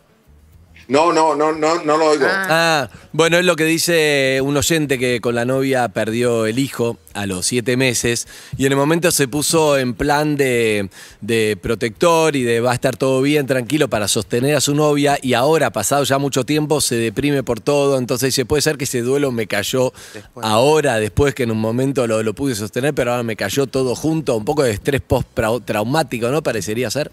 [0.88, 2.24] No, no, no, no, no lo oigo.
[2.30, 6.96] Ah, bueno, es lo que dice un oyente que con la novia perdió el hijo
[7.12, 10.88] a los siete meses y en el momento se puso en plan de,
[11.20, 15.18] de protector y de va a estar todo bien, tranquilo para sostener a su novia
[15.20, 18.84] y ahora, pasado ya mucho tiempo, se deprime por todo, entonces dice, puede ser que
[18.84, 19.92] ese duelo me cayó
[20.40, 23.94] ahora, después que en un momento lo, lo pude sostener, pero ahora me cayó todo
[23.94, 26.42] junto, un poco de estrés post-traumático, ¿no?
[26.42, 27.10] Parecería ser.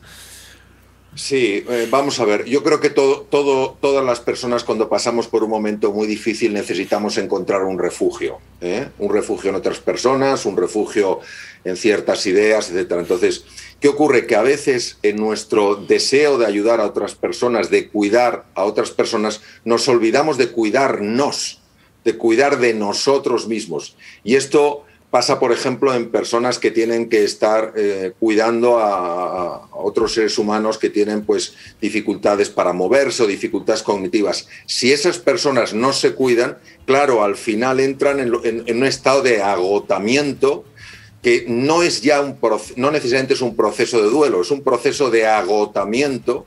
[1.16, 2.44] Sí, eh, vamos a ver.
[2.44, 6.54] Yo creo que todo, todo, todas las personas cuando pasamos por un momento muy difícil
[6.54, 8.40] necesitamos encontrar un refugio.
[8.60, 8.90] ¿eh?
[9.00, 11.22] Un refugio en otras personas, un refugio
[11.64, 12.92] en ciertas ideas, etc.
[13.00, 13.46] Entonces,
[13.80, 14.28] ¿qué ocurre?
[14.28, 18.92] Que a veces en nuestro deseo de ayudar a otras personas, de cuidar a otras
[18.92, 21.62] personas, nos olvidamos de cuidarnos,
[22.04, 23.96] de cuidar de nosotros mismos.
[24.26, 24.84] Y esto
[25.16, 30.78] pasa, por ejemplo, en personas que tienen que estar eh, cuidando a, otros seres humanos
[30.78, 34.50] que tienen pues, dificultades para moverse o dificultades cognitivas.
[34.66, 39.22] Si esas personas no se cuidan, claro, al final entran en, en, en un estado
[39.22, 40.66] de agotamiento
[41.22, 42.38] que no es ya un
[42.76, 46.46] no necesariamente es un proceso de duelo, es un proceso de agotamiento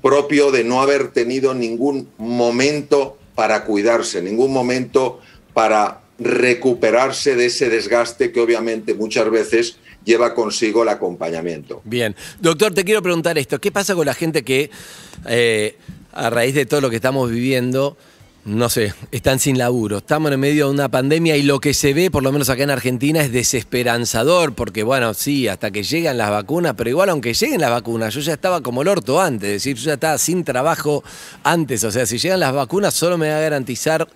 [0.00, 5.20] propio de no haber tenido ningún momento para cuidarse, ningún momento
[5.52, 11.82] para recuperarse de ese desgaste que obviamente muchas veces lleva consigo el acompañamiento.
[11.84, 12.16] Bien.
[12.40, 13.60] Doctor, te quiero preguntar esto.
[13.60, 14.70] ¿Qué pasa con la gente que,
[15.28, 15.76] eh,
[16.12, 17.98] a raíz de todo lo que estamos viviendo,
[18.46, 19.98] no sé, están sin laburo?
[19.98, 22.62] Estamos en medio de una pandemia y lo que se ve, por lo menos acá
[22.62, 27.34] en Argentina, es desesperanzador, porque bueno, sí, hasta que llegan las vacunas, pero igual aunque
[27.34, 30.16] lleguen las vacunas, yo ya estaba como el orto antes, es decir, yo ya estaba
[30.16, 31.04] sin trabajo
[31.42, 31.84] antes.
[31.84, 34.08] O sea, si llegan las vacunas, solo me va a garantizar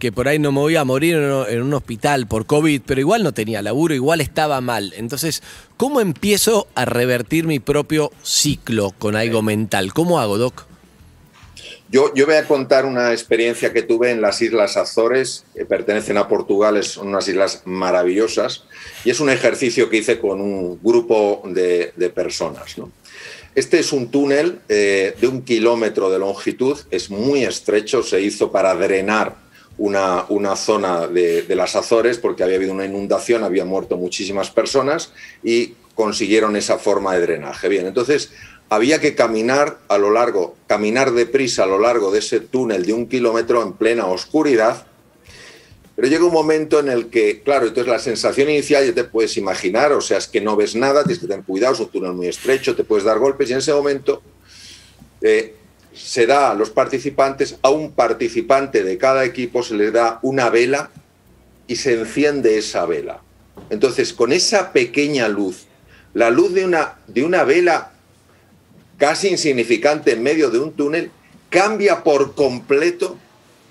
[0.00, 3.22] que por ahí no me voy a morir en un hospital por COVID, pero igual
[3.22, 4.92] no tenía laburo, igual estaba mal.
[4.96, 5.42] Entonces,
[5.76, 9.92] ¿cómo empiezo a revertir mi propio ciclo con algo mental?
[9.92, 10.66] ¿Cómo hago, Doc?
[11.92, 16.18] Yo, yo voy a contar una experiencia que tuve en las Islas Azores, que pertenecen
[16.18, 18.64] a Portugal, son unas islas maravillosas,
[19.04, 22.78] y es un ejercicio que hice con un grupo de, de personas.
[22.78, 22.90] ¿no?
[23.56, 28.52] Este es un túnel eh, de un kilómetro de longitud, es muy estrecho, se hizo
[28.52, 29.49] para drenar
[29.80, 35.12] una, zona de, de, las Azores porque había habido una inundación, había muerto muchísimas personas
[35.42, 37.68] y consiguieron esa forma de drenaje.
[37.68, 38.30] Bien, entonces
[38.68, 42.92] había que caminar a lo largo, caminar deprisa a lo largo de ese túnel de
[42.92, 44.86] un kilómetro en plena oscuridad.
[45.96, 49.36] Pero llega un momento en el que, claro, entonces la sensación inicial ya te puedes
[49.38, 52.12] imaginar, o sea, es que no ves nada, tienes que tener cuidado, es un túnel
[52.12, 54.22] muy estrecho, te puedes dar golpes y en ese momento
[55.22, 55.56] eh,
[55.92, 60.50] se da a los participantes, a un participante de cada equipo se le da una
[60.50, 60.90] vela
[61.66, 63.20] y se enciende esa vela.
[63.70, 65.66] Entonces, con esa pequeña luz,
[66.14, 67.92] la luz de una, de una vela
[68.98, 71.10] casi insignificante en medio de un túnel,
[71.48, 73.16] cambia por completo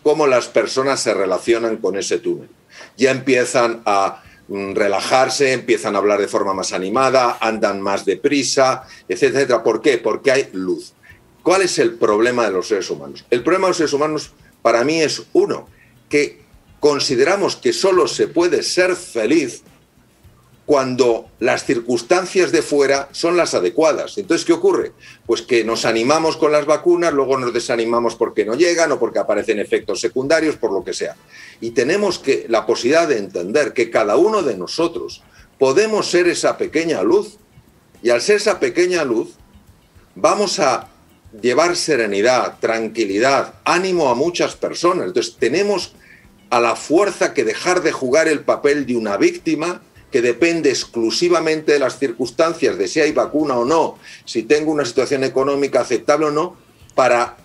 [0.04, 2.50] cómo las personas se relacionan con ese túnel.
[2.98, 9.40] Ya empiezan a relajarse, empiezan a hablar de forma más animada, andan más deprisa, etcétera,
[9.40, 9.64] etcétera.
[9.64, 9.98] ¿Por qué?
[9.98, 10.94] Porque hay luz.
[11.44, 13.26] ¿Cuál es el problema de los seres humanos?
[13.30, 15.68] El problema de los seres humanos para mí es uno,
[16.10, 16.42] que
[16.80, 19.64] consideramos que solo se puede ser feliz
[20.70, 24.20] cuando las circunstancias de fuera son las adecuadas.
[24.20, 24.92] Entonces, ¿qué ocurre?
[25.26, 29.18] Pues que nos animamos con las vacunas, luego nos desanimamos porque no llegan o porque
[29.18, 31.16] aparecen efectos secundarios, por lo que sea.
[31.60, 35.24] Y tenemos que la posibilidad de entender que cada uno de nosotros
[35.58, 37.38] podemos ser esa pequeña luz
[38.04, 39.30] y al ser esa pequeña luz
[40.14, 40.88] vamos a
[41.42, 45.08] llevar serenidad, tranquilidad, ánimo a muchas personas.
[45.08, 45.94] Entonces tenemos
[46.50, 51.74] a la fuerza que dejar de jugar el papel de una víctima que depende exclusivamente
[51.74, 56.28] de las circunstancias, de si hay vacuna o no, si tengo una situación económica aceptable
[56.28, 56.58] o no,
[56.96, 57.38] para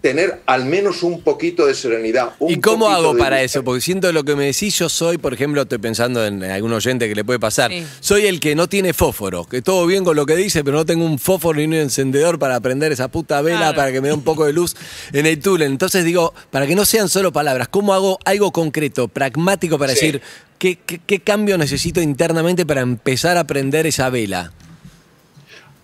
[0.00, 2.32] tener al menos un poquito de serenidad.
[2.40, 3.64] ¿Y cómo hago para eso?
[3.64, 7.08] Porque siento lo que me decís, yo soy, por ejemplo, estoy pensando en algún oyente
[7.08, 7.84] que le puede pasar, sí.
[8.00, 10.86] soy el que no tiene fósforo, que todo bien con lo que dice, pero no
[10.86, 13.76] tengo un fósforo ni un encendedor para prender esa puta vela, claro.
[13.76, 14.76] para que me dé un poco de luz
[15.12, 15.72] en el túnel.
[15.72, 20.06] Entonces digo, para que no sean solo palabras, ¿cómo hago algo concreto, pragmático para sí.
[20.06, 20.22] decir
[20.58, 24.52] qué, qué, qué cambio necesito internamente para empezar a prender esa vela?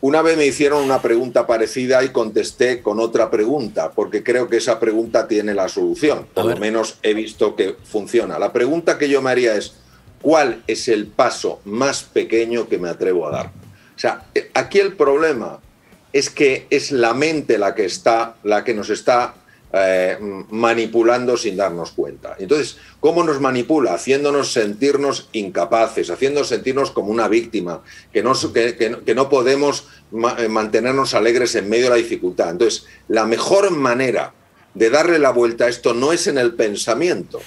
[0.04, 4.58] Una vez me hicieron una pregunta parecida y contesté con otra pregunta, porque creo que
[4.58, 6.26] esa pregunta tiene la solución.
[6.34, 8.38] Por lo menos he visto que funciona.
[8.38, 9.76] La pregunta que yo me haría es,
[10.20, 13.46] ¿cuál es el paso más pequeño que me atrevo a dar?
[13.46, 15.60] O sea, eh, aquí el problema
[16.12, 19.36] es que es la mente la que, está, la que nos está
[19.72, 20.16] eh,
[20.50, 22.36] manipulando sin darnos cuenta.
[22.38, 23.94] Entonces, ¿cómo nos manipula?
[23.94, 29.88] Haciéndonos sentirnos incapaces, haciéndonos sentirnos como una víctima, que no, que, no podemos
[30.38, 32.50] eh, mantenernos alegres en medio de la dificultad.
[32.50, 34.32] Entonces, la mejor manera
[34.74, 37.40] de darle la vuelta a esto no es en el pensamiento,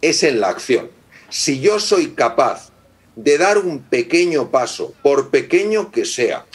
[0.00, 0.88] es en la acción.
[1.28, 2.70] Si yo soy capaz
[3.14, 6.46] de dar un pequeño paso, por pequeño que sea,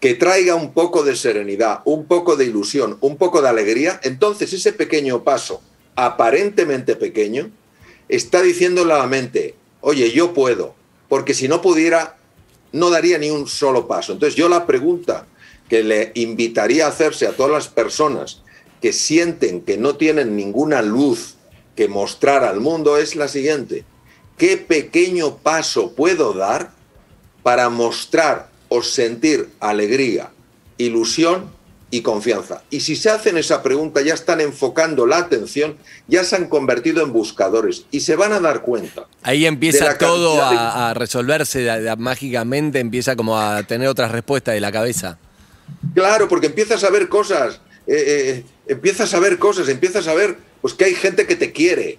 [0.00, 4.52] que traiga un poco de serenidad, un poco de ilusión, un poco de alegría, entonces
[4.52, 5.60] ese pequeño paso,
[5.94, 7.50] aparentemente pequeño,
[8.08, 10.74] está diciéndole a la mente, oye, yo puedo,
[11.08, 12.16] porque si no pudiera,
[12.72, 14.12] no daría ni un solo paso.
[14.12, 15.26] Entonces yo la pregunta
[15.68, 18.42] que le invitaría a hacerse a todas las personas
[18.80, 21.36] que sienten que no tienen ninguna luz
[21.76, 23.84] que mostrar al mundo es la siguiente.
[24.38, 26.72] ¿Qué pequeño paso puedo dar
[27.42, 30.30] para mostrar o sentir alegría,
[30.78, 31.50] ilusión
[31.90, 32.62] y confianza.
[32.70, 37.02] Y si se hacen esa pregunta, ya están enfocando la atención, ya se han convertido
[37.02, 39.06] en buscadores y se van a dar cuenta.
[39.22, 45.18] Ahí empieza todo a, resolverse mágicamente, empieza como a tener otras respuestas de la cabeza.
[45.94, 48.04] Claro, porque empiezas a ver cosas, eh,
[48.38, 51.98] eh, empiezas a ver cosas, empiezas a ver pues, que hay gente que te quiere,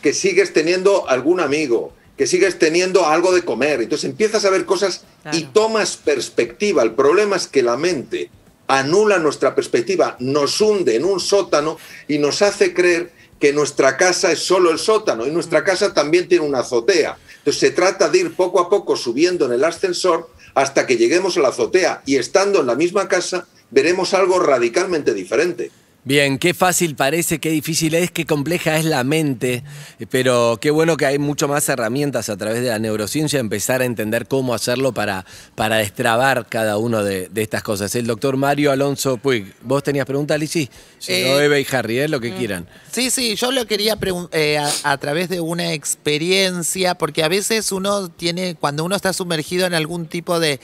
[0.00, 3.82] que sigues teniendo algún amigo, que sigues teniendo algo de comer.
[3.82, 6.82] Entonces empiezas a ver cosas y tomas perspectiva.
[6.82, 8.30] El problema es que la mente
[8.68, 14.30] anula nuestra perspectiva, nos hunde en un sótano y nos hace creer que nuestra casa
[14.30, 15.64] es solo el sótano y nuestra mm.
[15.64, 17.18] casa también tiene una azotea.
[17.38, 21.36] Entonces se trata de ir poco a poco subiendo en el ascensor hasta que lleguemos
[21.36, 25.72] a la azotea y estando en la misma casa veremos algo radicalmente diferente.
[26.04, 29.62] Bien, qué fácil parece, qué difícil es, qué compleja es la mente,
[30.10, 33.84] pero qué bueno que hay mucho más herramientas a través de la neurociencia, empezar a
[33.84, 37.94] entender cómo hacerlo para, para destrabar cada una de, estas cosas.
[37.94, 40.68] El doctor Mario Alonso Puig, ¿vos tenías pregunta, Lizzy?
[40.98, 42.08] Si no, eh, Eva y Harry, ¿eh?
[42.08, 42.36] lo que mm.
[42.36, 42.68] quieran.
[42.90, 43.96] Sí, sí, yo lo quería
[44.32, 49.66] eh, a, través de una experiencia, porque a veces uno tiene, cuando uno está sumergido
[49.66, 50.58] en algún tipo de,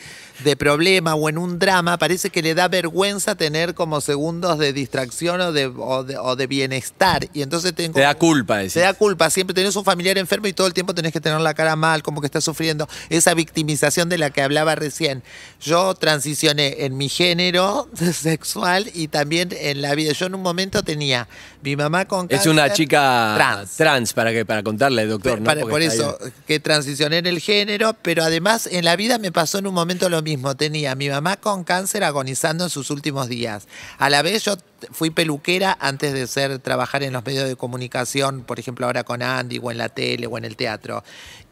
[0.44, 4.72] de problema o en un drama, parece que le da vergüenza tener como segundos de
[4.72, 7.28] distracción o de, o de, bienestar.
[7.32, 9.30] Y entonces tengo, Te da culpa, Te da culpa.
[9.30, 12.02] Siempre tenés un familiar enfermo y todo el tiempo tenés que tener la cara mal,
[12.02, 12.88] como que estás sufriendo.
[13.10, 15.22] Esa victimización de la que hablaba recién.
[15.60, 20.12] Yo transicioné en mi género sexual y también en la vida.
[20.12, 21.28] Yo en un momento tenía
[21.62, 22.46] mi mamá con cáncer.
[22.48, 23.34] Es una chica
[23.76, 25.42] trans, para, que, para contarle, doctor.
[25.68, 29.66] por eso, que transicioné en el género, pero además en la vida me pasó en
[29.66, 30.27] un momento lo mismo.
[30.56, 33.68] Tenía mi mamá con cáncer agonizando en sus últimos días.
[33.98, 34.56] A la vez yo
[34.92, 39.22] fui peluquera antes de ser trabajar en los medios de comunicación, por ejemplo ahora con
[39.22, 41.02] Andy o en la tele o en el teatro.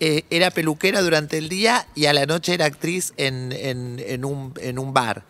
[0.00, 4.52] Eh, era peluquera durante el día y a la noche era actriz en, en, un,
[4.60, 5.24] en un bar.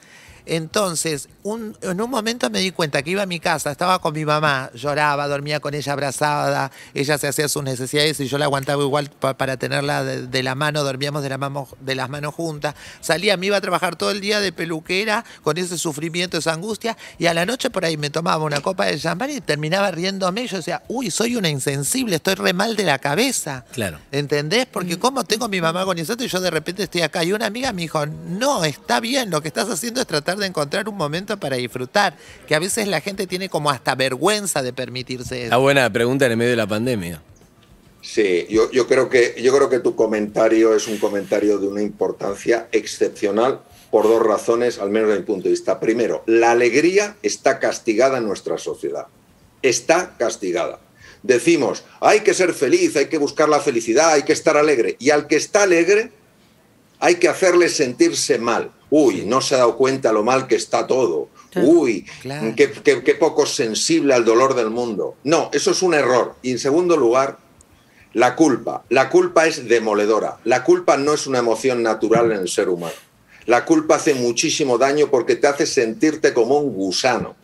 [0.47, 4.25] Entonces, en un momento me di cuenta que iba a mi casa, estaba con mi
[4.25, 8.83] mamá, lloraba, dormía con ella abrazada, ella se hacía sus necesidades y yo la aguantaba
[8.85, 12.77] igual para tenerla de, la mano, dormíamos de, la de las manos juntas.
[13.01, 16.97] Salía, me iba a trabajar todo el día de peluquera con ese sufrimiento, esa angustia,
[17.19, 20.43] y a la noche por ahí me tomaba una copa de champán y terminaba riéndome.
[20.45, 23.65] Y yo decía, uy, soy una insensible, estoy re mal de la cabeza.
[23.73, 23.99] Claro.
[24.13, 24.67] ¿Entendés?
[24.67, 27.25] Porque como tengo a mi mamá agonizando y yo de repente estoy acá.
[27.25, 30.47] Y una amiga me dijo, no, está bien, lo que estás haciendo es tratar de
[30.47, 34.73] encontrar un momento para disfrutar, que a veces la gente tiene como hasta vergüenza de
[34.73, 35.51] permitirse eso.
[35.51, 37.23] La buena pregunta en el medio de la pandemia.
[38.03, 41.83] Sí, yo, yo, creo que, yo creo que tu comentario es un comentario de una
[41.83, 45.81] importancia excepcional por dos razones, al menos desde mi punto de vista.
[45.81, 49.07] Primero, la alegría está castigada en nuestra sociedad.
[49.63, 50.79] Está castigada.
[51.23, 54.97] Decimos, hay que ser feliz, hay que buscar la felicidad, hay que estar alegre.
[55.01, 56.13] Y al que está alegre,
[57.01, 58.71] hay que hacerle sentirse mal.
[58.91, 61.29] Uy, no se ha dado cuenta lo mal que está todo.
[61.57, 62.07] Uy,
[62.55, 65.17] qué, poco sensible al dolor del mundo.
[65.25, 66.35] No, eso es un error.
[66.43, 67.39] Y en segundo lugar,
[68.13, 68.85] la culpa.
[68.91, 70.39] La culpa es demoledora.
[70.45, 72.95] La culpa no es una emoción natural en el ser humano.
[73.47, 77.37] La culpa hace muchísimo daño porque te hace sentirte como un gusano.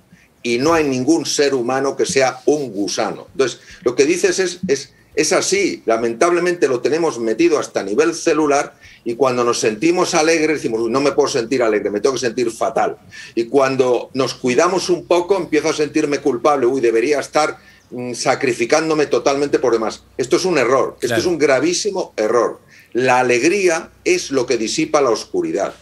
[0.42, 3.28] Y no hay ningún ser humano que sea un gusano.
[3.32, 8.74] Entonces, lo que dices es, es es así, lamentablemente lo tenemos metido hasta nivel celular
[9.04, 12.50] y cuando nos sentimos alegres decimos, no me puedo sentir alegre, me tengo que sentir
[12.50, 12.98] fatal.
[13.34, 17.58] Y cuando nos cuidamos un poco empiezo a sentirme culpable, uy, debería estar
[17.90, 20.04] mm, sacrificándome totalmente por demás.
[20.16, 22.60] Esto es un error, esto es un gravísimo error.
[22.92, 25.74] La alegría es lo que disipa la oscuridad.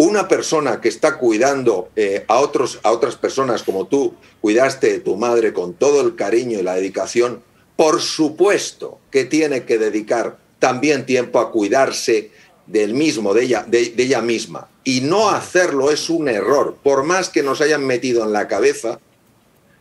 [0.00, 5.00] una persona que está cuidando eh, a, otros, a otras personas como tú cuidaste de
[5.00, 7.42] tu madre con todo el cariño y la dedicación,
[7.74, 12.30] por supuesto que tiene que dedicar también tiempo a cuidarse
[12.66, 14.68] del mismo, de ella, de, de ella misma.
[14.84, 19.00] Y no hacerlo es un error, por más que nos hayan metido en la cabeza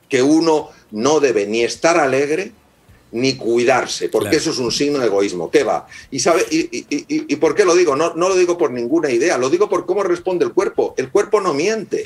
[0.09, 2.51] que uno no debe ni estar alegre
[3.11, 4.37] ni cuidarse, porque Claro.
[4.41, 5.49] eso es un signo de egoísmo.
[5.49, 5.87] ¿Qué va?
[6.11, 7.95] ¿Y, sabe, y, y- y- y por qué lo digo?
[7.95, 10.93] No, no lo digo por ninguna idea, lo digo por cómo responde el cuerpo.
[10.97, 12.03] El cuerpo no miente.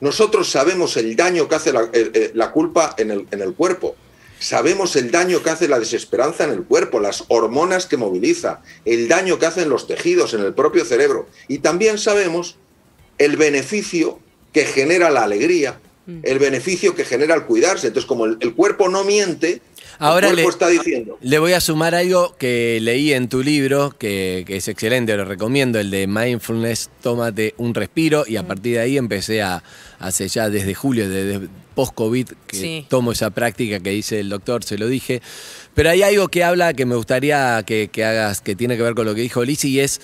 [0.00, 3.54] Nosotros sabemos el daño que hace la, el- el- la culpa en el, en el
[3.54, 3.94] cuerpo.
[4.42, 9.06] Sabemos el daño que hace la desesperanza en el cuerpo, las hormonas que moviliza, el
[9.06, 11.28] daño que hacen los tejidos en el propio cerebro.
[11.46, 12.56] Y también sabemos
[13.18, 14.18] el beneficio
[14.52, 15.80] que genera la alegría,
[16.24, 17.86] el beneficio que genera el cuidarse.
[17.86, 19.62] Entonces, como el, el cuerpo no miente,
[20.00, 21.18] Ahora el cuerpo le- está diciendo.
[21.20, 25.24] Le voy a sumar algo que leí en tu libro, que, que es excelente, lo
[25.24, 29.62] recomiendo, el de Mindfulness, tómate un respiro, y a partir de ahí empecé a,
[30.00, 32.86] hace ya desde julio, desde post-COVID, que Sí.
[32.88, 35.20] tomo esa práctica que dice el doctor, se lo dije.
[35.74, 38.94] Pero hay algo que habla que me gustaría que, que hagas, que tiene que ver
[38.94, 40.00] con lo que dijo Lizzy, y es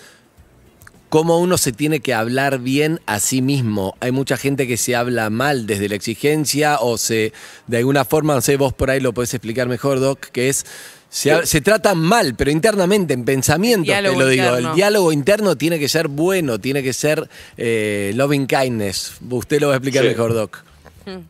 [1.09, 3.94] cómo uno se tiene que hablar bien a sí mismo.
[4.00, 7.33] Hay mucha gente que se habla mal desde la exigencia o se,
[7.66, 10.66] de alguna forma, no sé, vos por ahí lo podés explicar mejor, Doc, que es,
[11.11, 14.44] se, tratan mal, pero internamente, en pensamientos, te lo digo.
[14.44, 14.68] interno.
[14.70, 17.26] El diálogo interno tiene que ser bueno, tiene que ser
[17.57, 19.14] eh, loving kindness.
[19.31, 20.11] Usted lo va a explicar Sí.
[20.11, 20.62] mejor, Doc.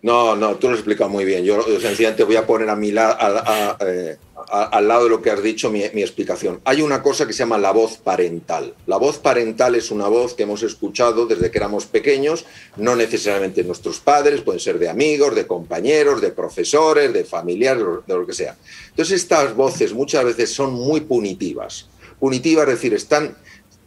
[0.02, 1.44] No, no, tú lo has explicado muy bien.
[1.44, 4.16] Yo sencillamente voy a poner a mi la- eh,
[4.50, 6.60] al lado de lo que has dicho mi, mi explicación.
[6.64, 8.72] Hay una cosa que se llama la voz parental.
[8.86, 12.44] La voz parental es una voz que hemos escuchado desde que éramos pequeños,
[12.76, 18.14] no necesariamente nuestros padres, pueden ser de amigos, de compañeros, de profesores, de familiares, de
[18.14, 18.56] lo que sea.
[18.90, 21.88] Entonces estas voces muchas veces son muy punitivas.
[22.18, 23.36] Punitivas, es decir, están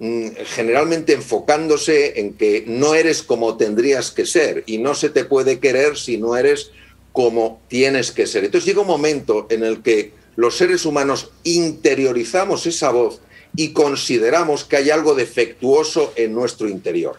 [0.02, 5.60] generalmente enfocándose en que no eres como tendrías que ser y no se te puede
[5.60, 6.72] querer si no eres
[7.12, 8.44] como tienes que ser.
[8.44, 13.22] Entonces llega un momento en el que los seres humanos interiorizamos esa voz
[13.56, 17.18] y consideramos que hay algo defectuoso en nuestro interior.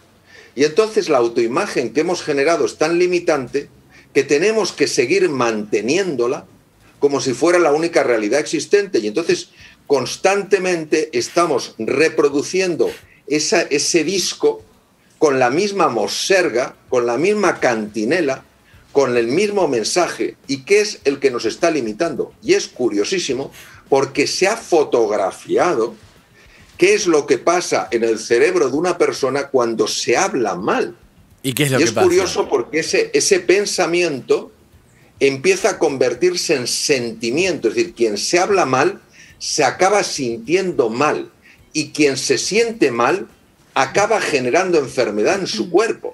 [0.55, 3.69] Y entonces la autoimagen que hemos generado es tan limitante
[4.13, 6.47] que tenemos que seguir manteniéndola
[6.99, 8.99] como si fuera la única realidad existente.
[8.99, 9.49] Y entonces
[9.87, 12.89] constantemente estamos reproduciendo
[13.27, 14.63] esa- ese disco
[15.17, 18.43] con la misma moserga, con la misma cantinela,
[18.91, 20.35] con el mismo mensaje.
[20.47, 22.33] ¿Y qué es el que nos está limitando?
[22.43, 23.51] Y es curiosísimo
[23.89, 25.95] porque se ha fotografiado
[26.77, 30.95] qué es lo que pasa en el cerebro de una persona cuando se habla mal.
[31.41, 32.05] ¿Y qué es lo Y que es pasa?
[32.07, 34.51] curioso porque ese, ese pensamiento
[35.19, 37.69] empieza a convertirse en sentimiento.
[37.69, 39.01] Es decir, quien se habla mal
[39.43, 41.29] se acaba sintiendo mal.
[41.73, 43.27] Y quien se siente mal
[43.73, 46.13] acaba generando enfermedad en su cuerpo.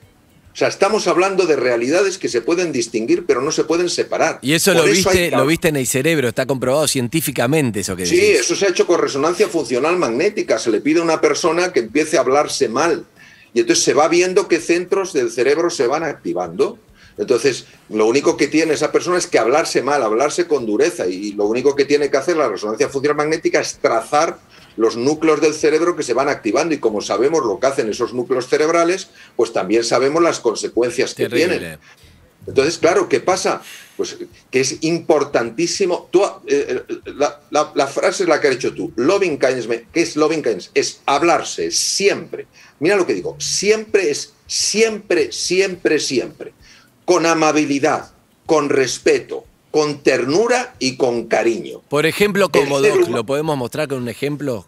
[0.51, 4.39] O sea, estamos hablando de realidades que se pueden distinguir, pero no se pueden separar.
[4.41, 7.81] Y eso, Por lo, hay viste, que- lo viste en el cerebro, está comprobado científicamente
[7.81, 8.39] eso que Sí, decís.
[8.39, 10.57] eso se ha hecho con resonancia funcional magnética.
[10.57, 13.05] Se le pide a una persona que empiece a hablarse mal.
[13.53, 16.79] Y entonces se va viendo qué centros del cerebro se van activando.
[17.19, 21.05] Entonces, lo único que tiene esa persona es que hablarse mal, hablarse con dureza.
[21.05, 24.39] Y lo único que tiene que hacer la resonancia funcional magnética es trazar
[24.77, 26.73] los núcleos del cerebro que se van activando.
[26.73, 31.27] Y como sabemos lo que hacen esos núcleos cerebrales, pues también sabemos las consecuencias que
[31.27, 31.57] Terrible.
[31.59, 31.79] tienen.
[32.47, 33.61] Entonces, claro, ¿qué pasa?
[33.97, 34.15] Pues
[34.49, 36.07] que es importantísimo.
[36.09, 36.81] Tú, eh,
[37.17, 38.93] la, la- la frase es la que has dicho tú.
[38.95, 40.71] Loving kindness, ¿qué es loving kindness?
[40.73, 42.47] Es hablarse siempre.
[42.79, 43.35] Mira lo que digo.
[43.39, 46.53] Siempre es siempre, siempre, siempre.
[47.09, 48.11] Con amabilidad,
[48.45, 51.81] con respeto, con ternura y con cariño.
[51.89, 54.67] Por ejemplo, como Doc, ¿lo podemos mostrar con un ejemplo?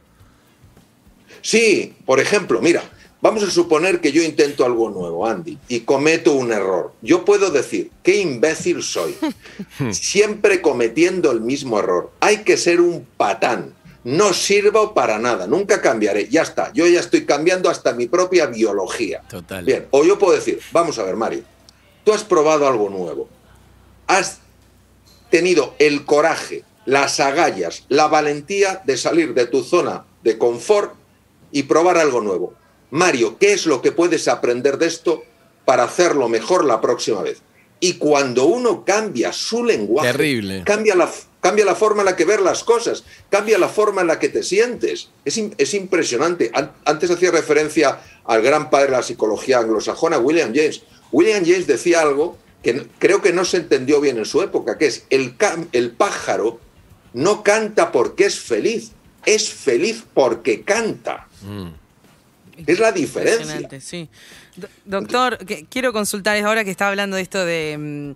[1.44, 2.82] Sí, por ejemplo, mira,
[3.22, 6.94] vamos a suponer que yo intento algo nuevo, Andy, y cometo un error.
[7.04, 9.16] Yo puedo decir, qué imbécil soy,
[9.92, 12.10] siempre cometiendo el mismo error.
[12.22, 13.76] Hay que ser un patán.
[14.04, 16.28] No sirvo para nada, nunca cambiaré.
[16.28, 19.22] Ya está, yo ya estoy cambiando hasta mi propia biología.
[19.30, 19.64] Total.
[19.64, 21.44] Bien, o yo puedo decir, vamos a ver, Mario,
[22.04, 23.28] tú has probado algo nuevo.
[24.08, 24.40] Has
[25.30, 30.94] tenido el coraje, las agallas, la valentía de salir de tu zona de confort
[31.52, 32.54] y probar algo nuevo.
[32.90, 35.24] Mario, ¿qué es lo que puedes aprender de esto
[35.66, 37.42] para hacerlo mejor la próxima vez?
[37.80, 40.64] Y cuando uno cambia su lenguaje, Terrible.
[40.66, 41.10] Cambia, la,
[41.40, 44.30] cambia la forma en la que ver las cosas, cambia la forma en la que
[44.30, 45.10] te sientes.
[45.26, 46.52] Es, im- es impresionante.
[46.54, 50.84] An- Antes hacía referencia al gran padre de la psicología anglosajona, William James.
[51.12, 54.86] William James decía algo que creo que no se entendió bien en su época, que
[54.88, 55.34] es el,
[55.72, 56.60] el pájaro
[57.14, 58.92] no canta porque es feliz,
[59.26, 61.28] es feliz porque canta.
[62.68, 63.56] Es la diferencia.
[63.82, 64.10] Sí.
[64.56, 68.16] Do- doctor, que- quiero consultar ahora que estaba hablando de esto de, mm, de-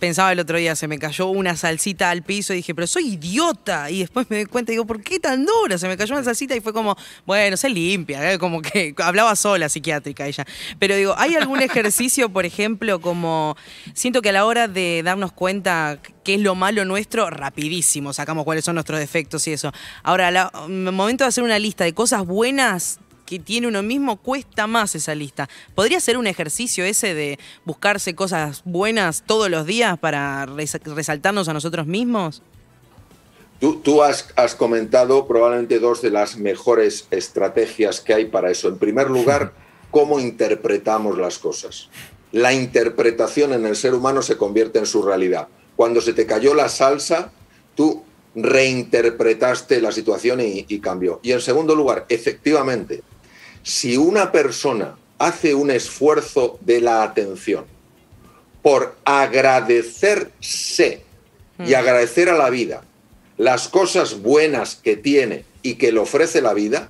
[0.00, 3.14] Pensaba el otro día, se me cayó una salsita al piso y dije, pero soy
[3.14, 3.90] idiota.
[3.90, 5.76] Y después me di cuenta y digo, ¿por qué tan dura?
[5.76, 6.96] Se me cayó una salsita y fue como,
[7.26, 8.32] bueno, se limpia.
[8.32, 8.38] ¿eh?
[8.38, 10.46] Como que hablaba sola, psiquiátrica ella.
[10.78, 13.58] Pero digo, ¿hay algún ejercicio, por ejemplo, como.
[13.92, 18.44] Siento que a la hora de darnos cuenta qué es lo malo nuestro, rapidísimo, sacamos
[18.44, 19.72] cuáles son nuestros defectos y eso.
[20.02, 24.66] Ahora, al momento de hacer una lista de cosas buenas que tiene uno mismo, cuesta
[24.66, 25.48] más esa lista.
[25.74, 31.48] ¿Podría ser un ejercicio ese de buscarse cosas buenas todos los días para res- resaltarnos
[31.48, 32.42] a nosotros mismos?
[33.60, 38.68] Tú, tú has, has comentado probablemente dos de las mejores estrategias que hay para eso.
[38.68, 39.52] En primer lugar,
[39.90, 41.88] cómo interpretamos las cosas.
[42.32, 45.48] La interpretación en el ser humano se convierte en su realidad.
[45.76, 47.30] Cuando se te cayó la salsa,
[47.74, 48.04] tú
[48.34, 51.20] reinterpretaste la situación y, y cambió.
[51.22, 53.02] Y en segundo lugar, efectivamente,
[53.62, 57.66] si una persona hace un esfuerzo de la atención
[58.62, 61.04] por agradecerse
[61.64, 62.82] y agradecer a la vida
[63.36, 66.88] las cosas buenas que tiene y que le ofrece la vida,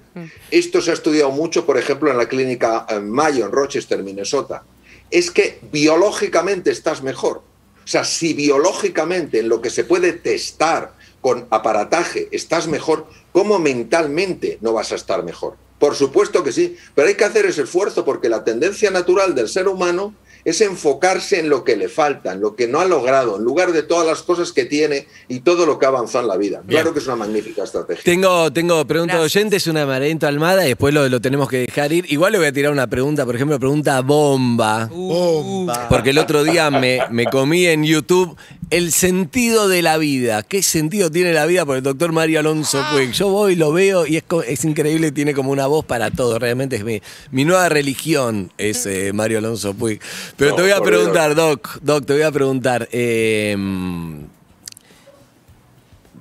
[0.50, 4.64] esto se ha estudiado mucho, por ejemplo, en la clínica Mayo en Rochester, Minnesota,
[5.10, 7.38] es que biológicamente estás mejor.
[7.38, 13.58] O sea, si biológicamente en lo que se puede testar con aparataje estás mejor, ¿cómo
[13.58, 15.56] mentalmente no vas a estar mejor?
[15.78, 19.48] Por supuesto que sí, pero hay que hacer ese esfuerzo porque la tendencia natural del
[19.48, 20.14] ser humano
[20.44, 23.72] es enfocarse en lo que le falta, en lo que no ha logrado, en lugar
[23.72, 26.62] de todas las cosas que tiene y todo lo que ha avanzado en la vida.
[26.66, 28.02] Claro que es una magnífica estrategia.
[28.04, 31.58] Tengo, tengo pregunta de oyentes, una de Marento Almada, y después lo, lo tenemos que
[31.58, 32.04] dejar ir.
[32.10, 34.86] Igual le voy a tirar una pregunta, por ejemplo, pregunta bomba.
[34.86, 35.88] Bomba.
[35.88, 38.36] Porque el otro día me, me comí en YouTube
[38.70, 40.42] el sentido de la vida.
[40.42, 43.12] ¿Qué sentido tiene la vida por el doctor Mario Alonso Puig?
[43.12, 46.38] Yo voy, lo veo y es, es increíble, tiene como una voz para todo.
[46.38, 50.00] Realmente es mi, mi nueva religión, es eh, Mario Alonso Puig.
[50.36, 52.88] Pero No, te voy a preguntar, Doc, Doc, te voy a preguntar.
[52.92, 53.56] eh,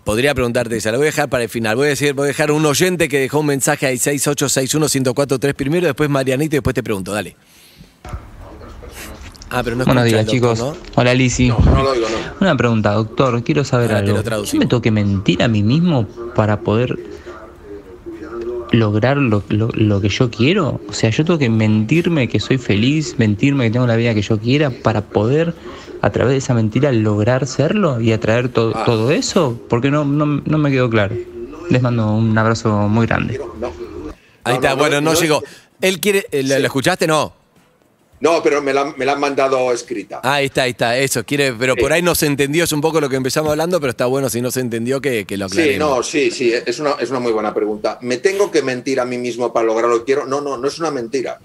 [0.03, 1.75] Podría preguntarte esa, la voy a dejar para el final.
[1.75, 5.85] Voy a decir, voy a dejar un oyente que dejó un mensaje ahí 6861-1043 primero,
[5.85, 7.35] después Marianito y después te pregunto, dale.
[9.49, 10.59] Ah, pero no Buenos días, doctor, chicos.
[10.59, 10.77] ¿no?
[10.95, 11.49] Hola, Lisi.
[11.49, 12.17] No, no lo digo, no.
[12.39, 13.43] Una pregunta, doctor.
[13.43, 14.43] Quiero saber Ahora te lo algo.
[14.45, 16.97] ¿Yo me tengo que mentir a mí mismo para poder
[18.71, 20.81] lograr lo, lo- lo que yo quiero?
[20.89, 24.21] O sea, yo tengo que mentirme que soy feliz, mentirme que tengo la vida que
[24.21, 25.53] yo quiera para poder,
[26.01, 28.83] a través de esa mentira, lograr serlo y atraer to- Ah.
[28.85, 29.59] todo eso.
[29.69, 31.15] Porque no, no, no me quedó claro.
[31.69, 33.39] Les mando un abrazo muy grande.
[34.43, 35.43] Ahí está, no, bueno, no, llegó.
[35.81, 36.59] Él quiere, eh, ¿lo, Sí.
[36.61, 37.07] lo escuchaste?
[37.07, 37.33] No.
[38.19, 40.21] No, pero me la, me la han mandado escrita.
[40.23, 41.81] Ah, ahí está, ahí está, eso, quiere, pero Sí.
[41.81, 44.29] por ahí no se entendió, es un poco lo que empezamos hablando, pero está bueno
[44.29, 45.73] si no se entendió que, que lo aclaremos.
[45.73, 47.99] Sí, no, sí, sí, es una, es una muy buena pregunta.
[48.01, 50.25] ¿Me tengo que mentir a mí mismo para lograr lo que quiero?
[50.25, 51.39] No, no, no es una mentira.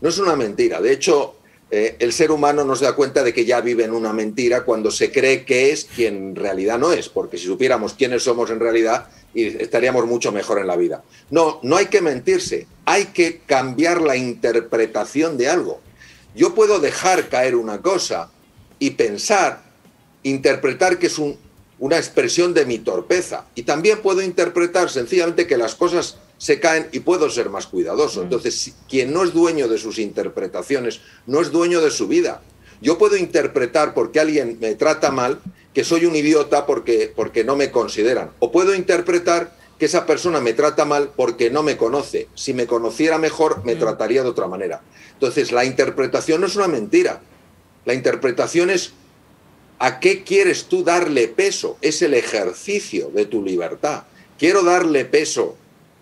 [0.00, 0.80] No es una mentira.
[0.80, 1.36] De hecho,
[1.70, 4.64] eh, el ser humano no se da cuenta de que ya vive en una mentira
[4.64, 8.50] cuando se cree que es quien en realidad no es, porque si supiéramos quiénes somos
[8.50, 11.02] en realidad, estaríamos mucho mejor en la vida.
[11.30, 15.80] No, no hay que mentirse, hay que cambiar la interpretación de algo.
[16.38, 18.30] Yo puedo dejar caer una cosa
[18.78, 19.60] y pensar,
[20.22, 21.36] interpretar que es un-
[21.80, 23.46] una expresión de mi torpeza.
[23.56, 28.22] Y también puedo interpretar sencillamente que las cosas se caen y puedo ser más cuidadoso.
[28.22, 32.40] Entonces, si- quien no es dueño de sus interpretaciones, no es dueño de su vida.
[32.80, 35.40] Yo puedo interpretar porque alguien me trata mal
[35.74, 38.30] que soy un idiota porque, porque no me consideran.
[38.38, 42.28] O puedo interpretar que esa persona me trata mal porque no me conoce.
[42.34, 44.82] Si me conociera mejor, me trataría de otra manera.
[45.12, 47.20] Entonces, la interpretación no es una mentira.
[47.84, 48.92] La interpretación es
[49.78, 51.78] a qué quieres tú darle peso.
[51.80, 54.02] Es el ejercicio de tu libertad.
[54.36, 55.56] ¿Quiero darle peso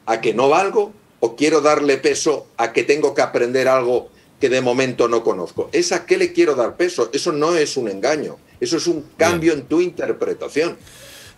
[0.06, 4.08] a que no valgo o quiero darle peso a que tengo que aprender algo
[4.40, 5.68] que de momento no conozco?
[5.72, 7.10] ¿Es a qué le quiero dar peso?
[7.12, 8.38] Eso no es un engaño.
[8.58, 10.78] Eso es un cambio en tu interpretación.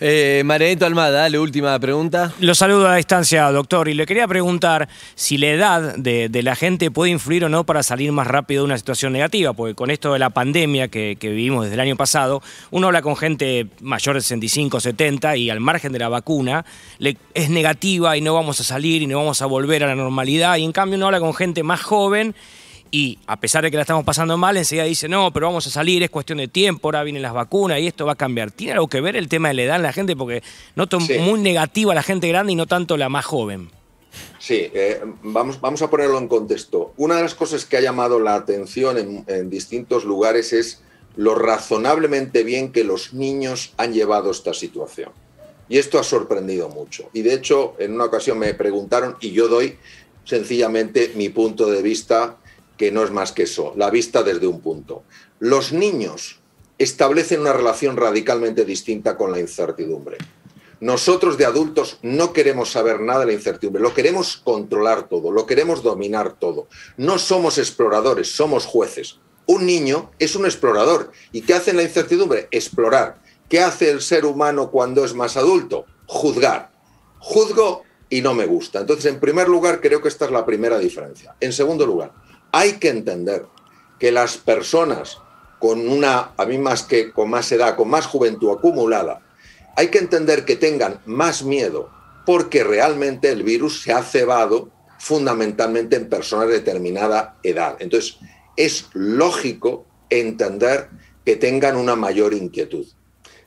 [0.00, 0.44] Eh,
[0.80, 2.32] Almada, dale, última pregunta.
[2.38, 6.90] Lo saludo a distancia, doctor, y le quería preguntar si la edad de, la gente
[6.90, 10.12] puede influir o no para salir más rápido de una situación negativa, porque con esto
[10.12, 14.20] de la pandemia que, vivimos desde el año pasado, uno habla con gente mayor de
[14.20, 16.64] 65, 70 y al margen de la vacuna
[17.34, 20.56] es negativa y no vamos a salir y no vamos a volver a la normalidad,
[20.56, 22.34] y en cambio uno habla con gente más joven
[22.90, 25.70] y a pesar de que la estamos pasando mal, enseguida dice, no, pero vamos a
[25.70, 28.50] salir, es cuestión de tiempo, ahora vienen las vacunas y esto va a cambiar.
[28.50, 30.16] ¿Tiene algo que ver el tema de la edad en la gente?
[30.16, 30.42] Porque
[30.76, 31.18] noto Sí.
[31.18, 33.70] muy negativa a la gente grande y no tanto la más joven.
[34.38, 36.92] Sí, eh, vamos, vamos a ponerlo en contexto.
[36.96, 40.82] Una de las cosas que ha llamado la atención en, en distintos lugares es
[41.16, 45.10] lo razonablemente bien que los niños han llevado esta situación.
[45.68, 47.10] Y esto ha sorprendido mucho.
[47.12, 49.76] Y de hecho, en una ocasión me preguntaron, y yo doy
[50.24, 52.36] sencillamente mi punto de vista,
[52.78, 55.02] que no es más que eso, la vista desde un punto.
[55.40, 56.40] Los niños
[56.78, 60.16] establecen una relación radicalmente distinta con la incertidumbre.
[60.80, 65.44] Nosotros de adultos no queremos saber nada de la incertidumbre, lo queremos controlar todo, lo
[65.44, 66.68] queremos dominar todo.
[66.96, 69.18] No somos exploradores, somos jueces.
[69.46, 71.10] Un niño es un explorador.
[71.32, 72.46] ¿Y qué hace en la incertidumbre?
[72.52, 73.20] Explorar.
[73.48, 75.86] ¿Qué hace el ser humano cuando es más adulto?
[76.06, 76.70] Juzgar.
[77.18, 78.80] Juzgo y no me gusta.
[78.80, 81.34] Entonces, en primer lugar, creo que esta es la primera diferencia.
[81.40, 82.12] En segundo lugar,
[82.52, 83.46] hay que entender
[83.98, 85.18] que las personas
[85.58, 89.22] con una, a mí más que con más edad, con más juventud acumulada,
[89.76, 91.90] hay que entender que tengan más miedo
[92.26, 97.76] porque realmente el virus se ha cebado fundamentalmente en personas de determinada edad.
[97.78, 98.18] Entonces,
[98.56, 100.90] es lógico entender
[101.24, 102.86] que tengan una mayor inquietud.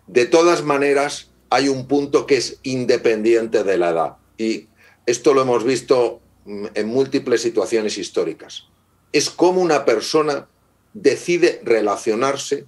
[0.07, 4.17] De todas maneras, hay un punto que es independiente de la edad.
[4.37, 4.67] Y
[5.05, 8.70] esto lo hemos visto mm, en múltiples situaciones históricas.
[9.13, 10.47] Es cómo una persona
[10.93, 12.65] decide relacionarse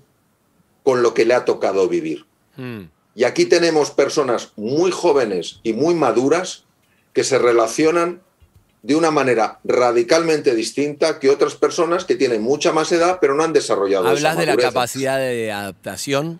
[0.84, 2.26] con lo que le ha tocado vivir.
[2.58, 2.84] Mm.
[3.16, 6.66] Y aquí tenemos personas muy jóvenes y muy maduras
[7.14, 8.22] que se relacionan
[8.82, 13.44] de una manera radicalmente distinta que otras personas que tienen mucha más edad pero no
[13.44, 16.40] han desarrollado esa ¿Hablas de la capacidad de adaptación?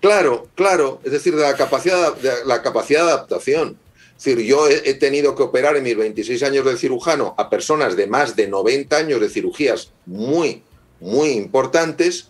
[0.00, 3.76] Claro, claro, es decir, de la capacidad de, la capacidad de adaptación.
[4.18, 7.48] Es decir, yo he, he tenido que operar en mis 26 años de cirujano a
[7.48, 10.62] personas de más de 90 años de cirugías muy,
[11.00, 12.28] muy importantes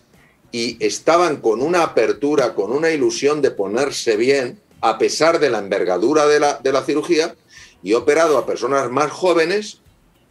[0.51, 5.59] y estaban con una apertura, con una ilusión de ponerse bien, a pesar de la
[5.59, 7.35] envergadura de la, de la cirugía,
[7.81, 9.79] y he operado a personas más jóvenes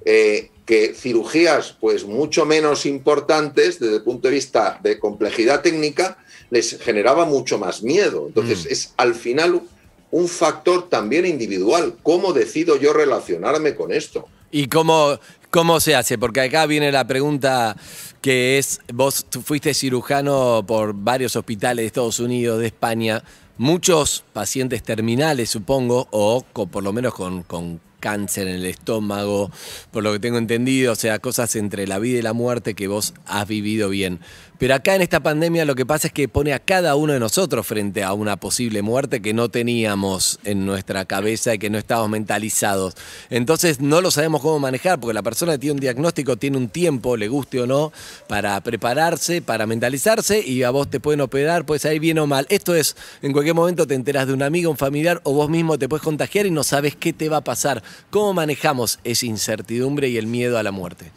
[0.05, 6.19] eh, que cirugías pues mucho menos importantes desde el punto de vista de complejidad técnica
[6.51, 8.27] les generaba mucho más miedo.
[8.29, 8.73] Entonces Mm.
[8.73, 9.63] es al final
[10.11, 11.97] un factor también individual.
[12.03, 14.27] ¿Cómo decido yo relacionarme con esto?
[14.51, 15.19] ¿Y cómo,
[15.51, 16.19] cómo se hace?
[16.19, 17.77] Porque acá viene la pregunta
[18.23, 23.23] que es, vos fuiste cirujano por varios hospitales de Estados Unidos, de España,
[23.59, 29.51] muchos pacientes terminales, supongo, o por lo menos con, con cáncer en el estómago,
[29.91, 32.89] por lo que tengo entendido, o sea, cosas entre la vida y la muerte que
[32.89, 34.21] vos has vivido bien.
[34.59, 37.21] Pero acá en esta pandemia lo que pasa es que pone a cada uno de
[37.21, 41.79] nosotros frente a una posible muerte que no teníamos en nuestra cabeza y que no
[41.79, 42.95] estábamos mentalizados.
[43.31, 46.69] Entonces no lo sabemos cómo manejar, porque la persona que tiene un diagnóstico tiene un
[46.69, 47.93] tiempo, le guste o no,
[48.27, 52.45] para prepararse, para mentalizarse y a vos te pueden operar, puedes salir bien o mal.
[52.49, 55.79] Esto es, en cualquier momento te enteras de un amigo, un familiar o vos mismo
[55.79, 57.85] te puedes contagiar y no sabes qué te va a pasar.
[58.11, 61.13] ¿Cómo manejamos esa incertidumbre y el miedo a la muerte?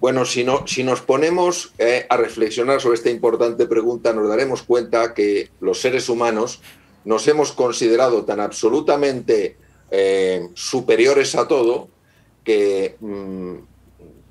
[0.00, 4.62] Bueno, si, no, si nos ponemos eh, a reflexionar sobre esta importante pregunta, nos daremos
[4.62, 6.60] cuenta que los seres humanos
[7.04, 9.56] nos hemos considerado tan absolutamente
[9.90, 11.88] eh, superiores a todo
[12.44, 13.54] que, mm,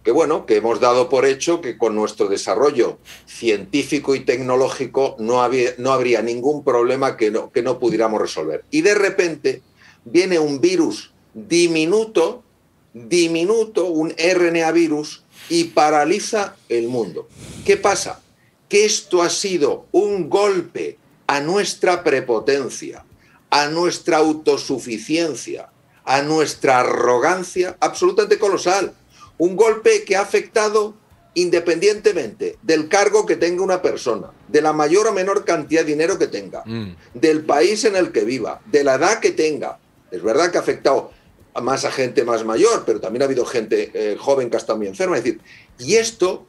[0.03, 5.41] que, bueno, que hemos dado por hecho que con nuestro desarrollo científico y tecnológico no,
[5.43, 8.63] había- no habría ningún problema que no, que no pudiéramos resolver.
[8.71, 9.61] Y de repente
[10.03, 12.43] viene un virus diminuto,
[12.93, 17.27] diminuto, un RNA virus, y paraliza el mundo.
[17.65, 18.21] ¿Qué pasa?
[18.69, 23.05] Que esto ha sido un golpe a nuestra prepotencia,
[23.49, 25.69] a nuestra autosuficiencia,
[26.05, 28.93] a nuestra arrogancia absolutamente colosal.
[29.37, 30.95] Un golpe que ha afectado
[31.35, 36.19] independientemente del cargo que tenga una persona, de la mayor o menor cantidad de dinero
[36.19, 36.95] que tenga, Mm.
[37.15, 39.79] del país en el que viva, de la edad que tenga.
[40.11, 41.11] Es verdad que ha afectado
[41.61, 44.77] más a gente más mayor, pero también ha habido gente eh, joven que ha estado
[44.77, 45.17] muy enferma.
[45.17, 45.41] Es decir,
[45.79, 46.45] y esto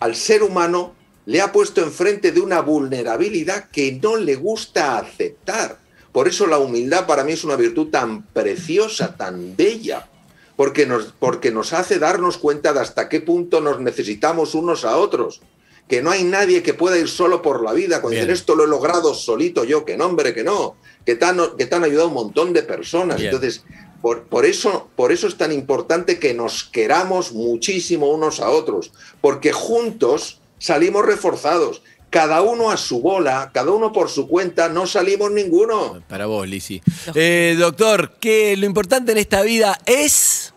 [0.00, 0.94] al ser humano
[1.26, 5.78] le ha puesto enfrente de una vulnerabilidad que no le gusta aceptar.
[6.10, 10.08] Por eso la humildad para mí es una virtud tan preciosa, tan bella,
[10.56, 14.96] porque nos, porque nos hace darnos cuenta de hasta qué punto nos necesitamos unos a
[14.96, 15.40] otros.
[15.88, 18.00] Que no hay nadie que pueda ir solo por la vida.
[18.00, 18.26] Cuando Bien.
[18.26, 20.76] dicen esto lo he logrado solito yo, que no, hombre, que no.
[21.04, 23.16] Que te han, que te han ayudado un montón de personas.
[23.18, 23.32] Bien.
[23.32, 23.64] Entonces,
[24.02, 28.90] por, por eso, por eso es tan importante que nos queramos muchísimo unos a otros,
[29.20, 31.82] porque juntos salimos reforzados.
[32.10, 36.02] Cada uno a su bola, cada uno por su cuenta, no salimos ninguno.
[36.08, 36.82] Para vos, Lisi.
[37.14, 40.52] Eh, doctor, que lo importante en esta vida es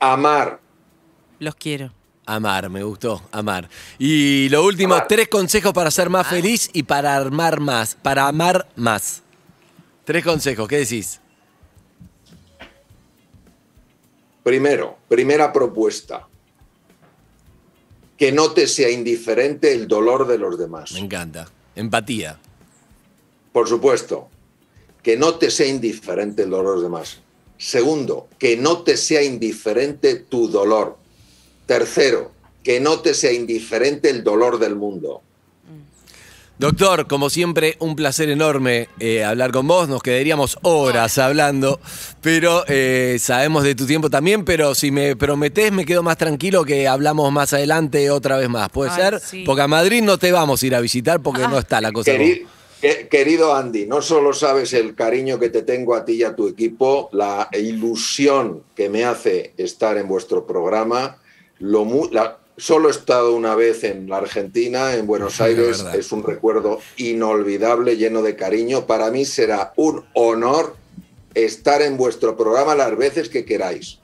[0.00, 0.60] Amar.
[1.38, 1.92] Los quiero.
[2.24, 3.68] amar, me gustó, amar.
[3.98, 5.08] Y lo último, Amar.
[5.08, 9.22] tres consejos para ser más feliz y para armar más, para amar más.
[10.04, 11.20] Tres consejos, ¿qué decís?
[14.46, 16.28] Primero, primera propuesta.
[18.16, 20.92] Que no te sea indiferente el dolor de los demás.
[20.92, 21.48] Me encanta.
[21.74, 22.38] Empatía.
[23.52, 24.28] Por supuesto,
[25.02, 27.18] que no te sea indiferente el dolor de los demás.
[27.58, 30.96] Segundo, que no te sea indiferente tu dolor.
[31.66, 32.30] Tercero,
[32.62, 35.22] que no te sea indiferente el dolor del mundo.
[36.58, 39.90] Doctor, como siempre, un placer enorme eh, hablar con vos.
[39.90, 41.78] Nos quedaríamos horas hablando,
[42.22, 44.42] pero eh, sabemos de tu tiempo también.
[44.44, 48.70] Pero si me prometés, me quedo más tranquilo que hablamos más adelante otra vez más.
[48.70, 49.20] ¿Puede Ay, ser?
[49.20, 49.42] sí.
[49.44, 51.48] Porque a Madrid no te vamos a ir a visitar porque Ah.
[51.48, 52.10] no está la cosa.
[52.12, 52.46] Queri-
[52.80, 56.34] que- querido Andy, no solo sabes el cariño que te tengo a ti y a
[56.34, 61.18] tu equipo, la ilusión que me hace estar en vuestro programa,
[61.58, 66.12] lo mu- la- solo he estado una vez en la Argentina, en Buenos Aires, es
[66.12, 68.86] un recuerdo inolvidable, lleno de cariño.
[68.86, 70.76] Para mí será un honor
[71.34, 73.98] estar en vuestro programa las veces que queráis.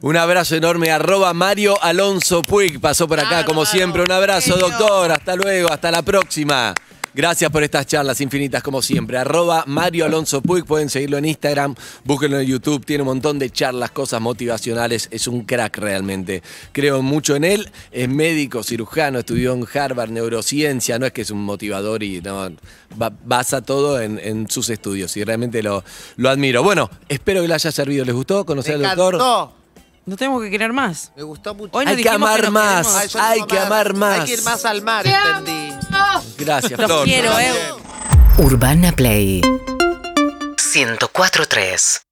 [0.00, 2.80] Un abrazo enorme, arroba Mario Alonso Puig.
[2.80, 4.02] Pasó por acá, como siempre.
[4.02, 5.10] Un abrazo, doctor.
[5.10, 6.72] Hasta luego, hasta la próxima.
[7.18, 9.18] Gracias por estas charlas infinitas, como siempre.
[9.18, 10.64] Arroba Mario Alonso Puig.
[10.64, 12.86] Pueden seguirlo en Instagram, búsquenlo en YouTube.
[12.86, 15.08] Tiene un montón de charlas, cosas motivacionales.
[15.10, 16.44] Es un crack realmente.
[16.70, 17.72] Creo mucho en él.
[17.90, 20.96] Es médico, cirujano, estudió en Harvard, neurociencia.
[21.00, 22.50] No es que es un motivador y no.
[22.94, 25.82] ba- basa todo en, en sus estudios y realmente lo,
[26.18, 26.62] lo admiro.
[26.62, 28.04] Bueno, espero que le haya servido.
[28.04, 29.14] ¿Les gustó conocer Me al doctor?
[29.16, 29.54] encantó.
[30.06, 31.10] No tenemos que querer más.
[31.16, 31.76] Me gustó mucho.
[31.76, 32.94] Hoy Hay que amar más.
[32.94, 33.08] Ay,
[33.40, 34.20] hay que amar más.
[34.20, 35.67] Hay que ir más al mar, entendí.
[36.38, 37.04] Gracias, Los Flor.
[37.04, 37.52] quiero, eh.
[38.38, 39.40] Urbana Play
[40.56, 42.07] 104.3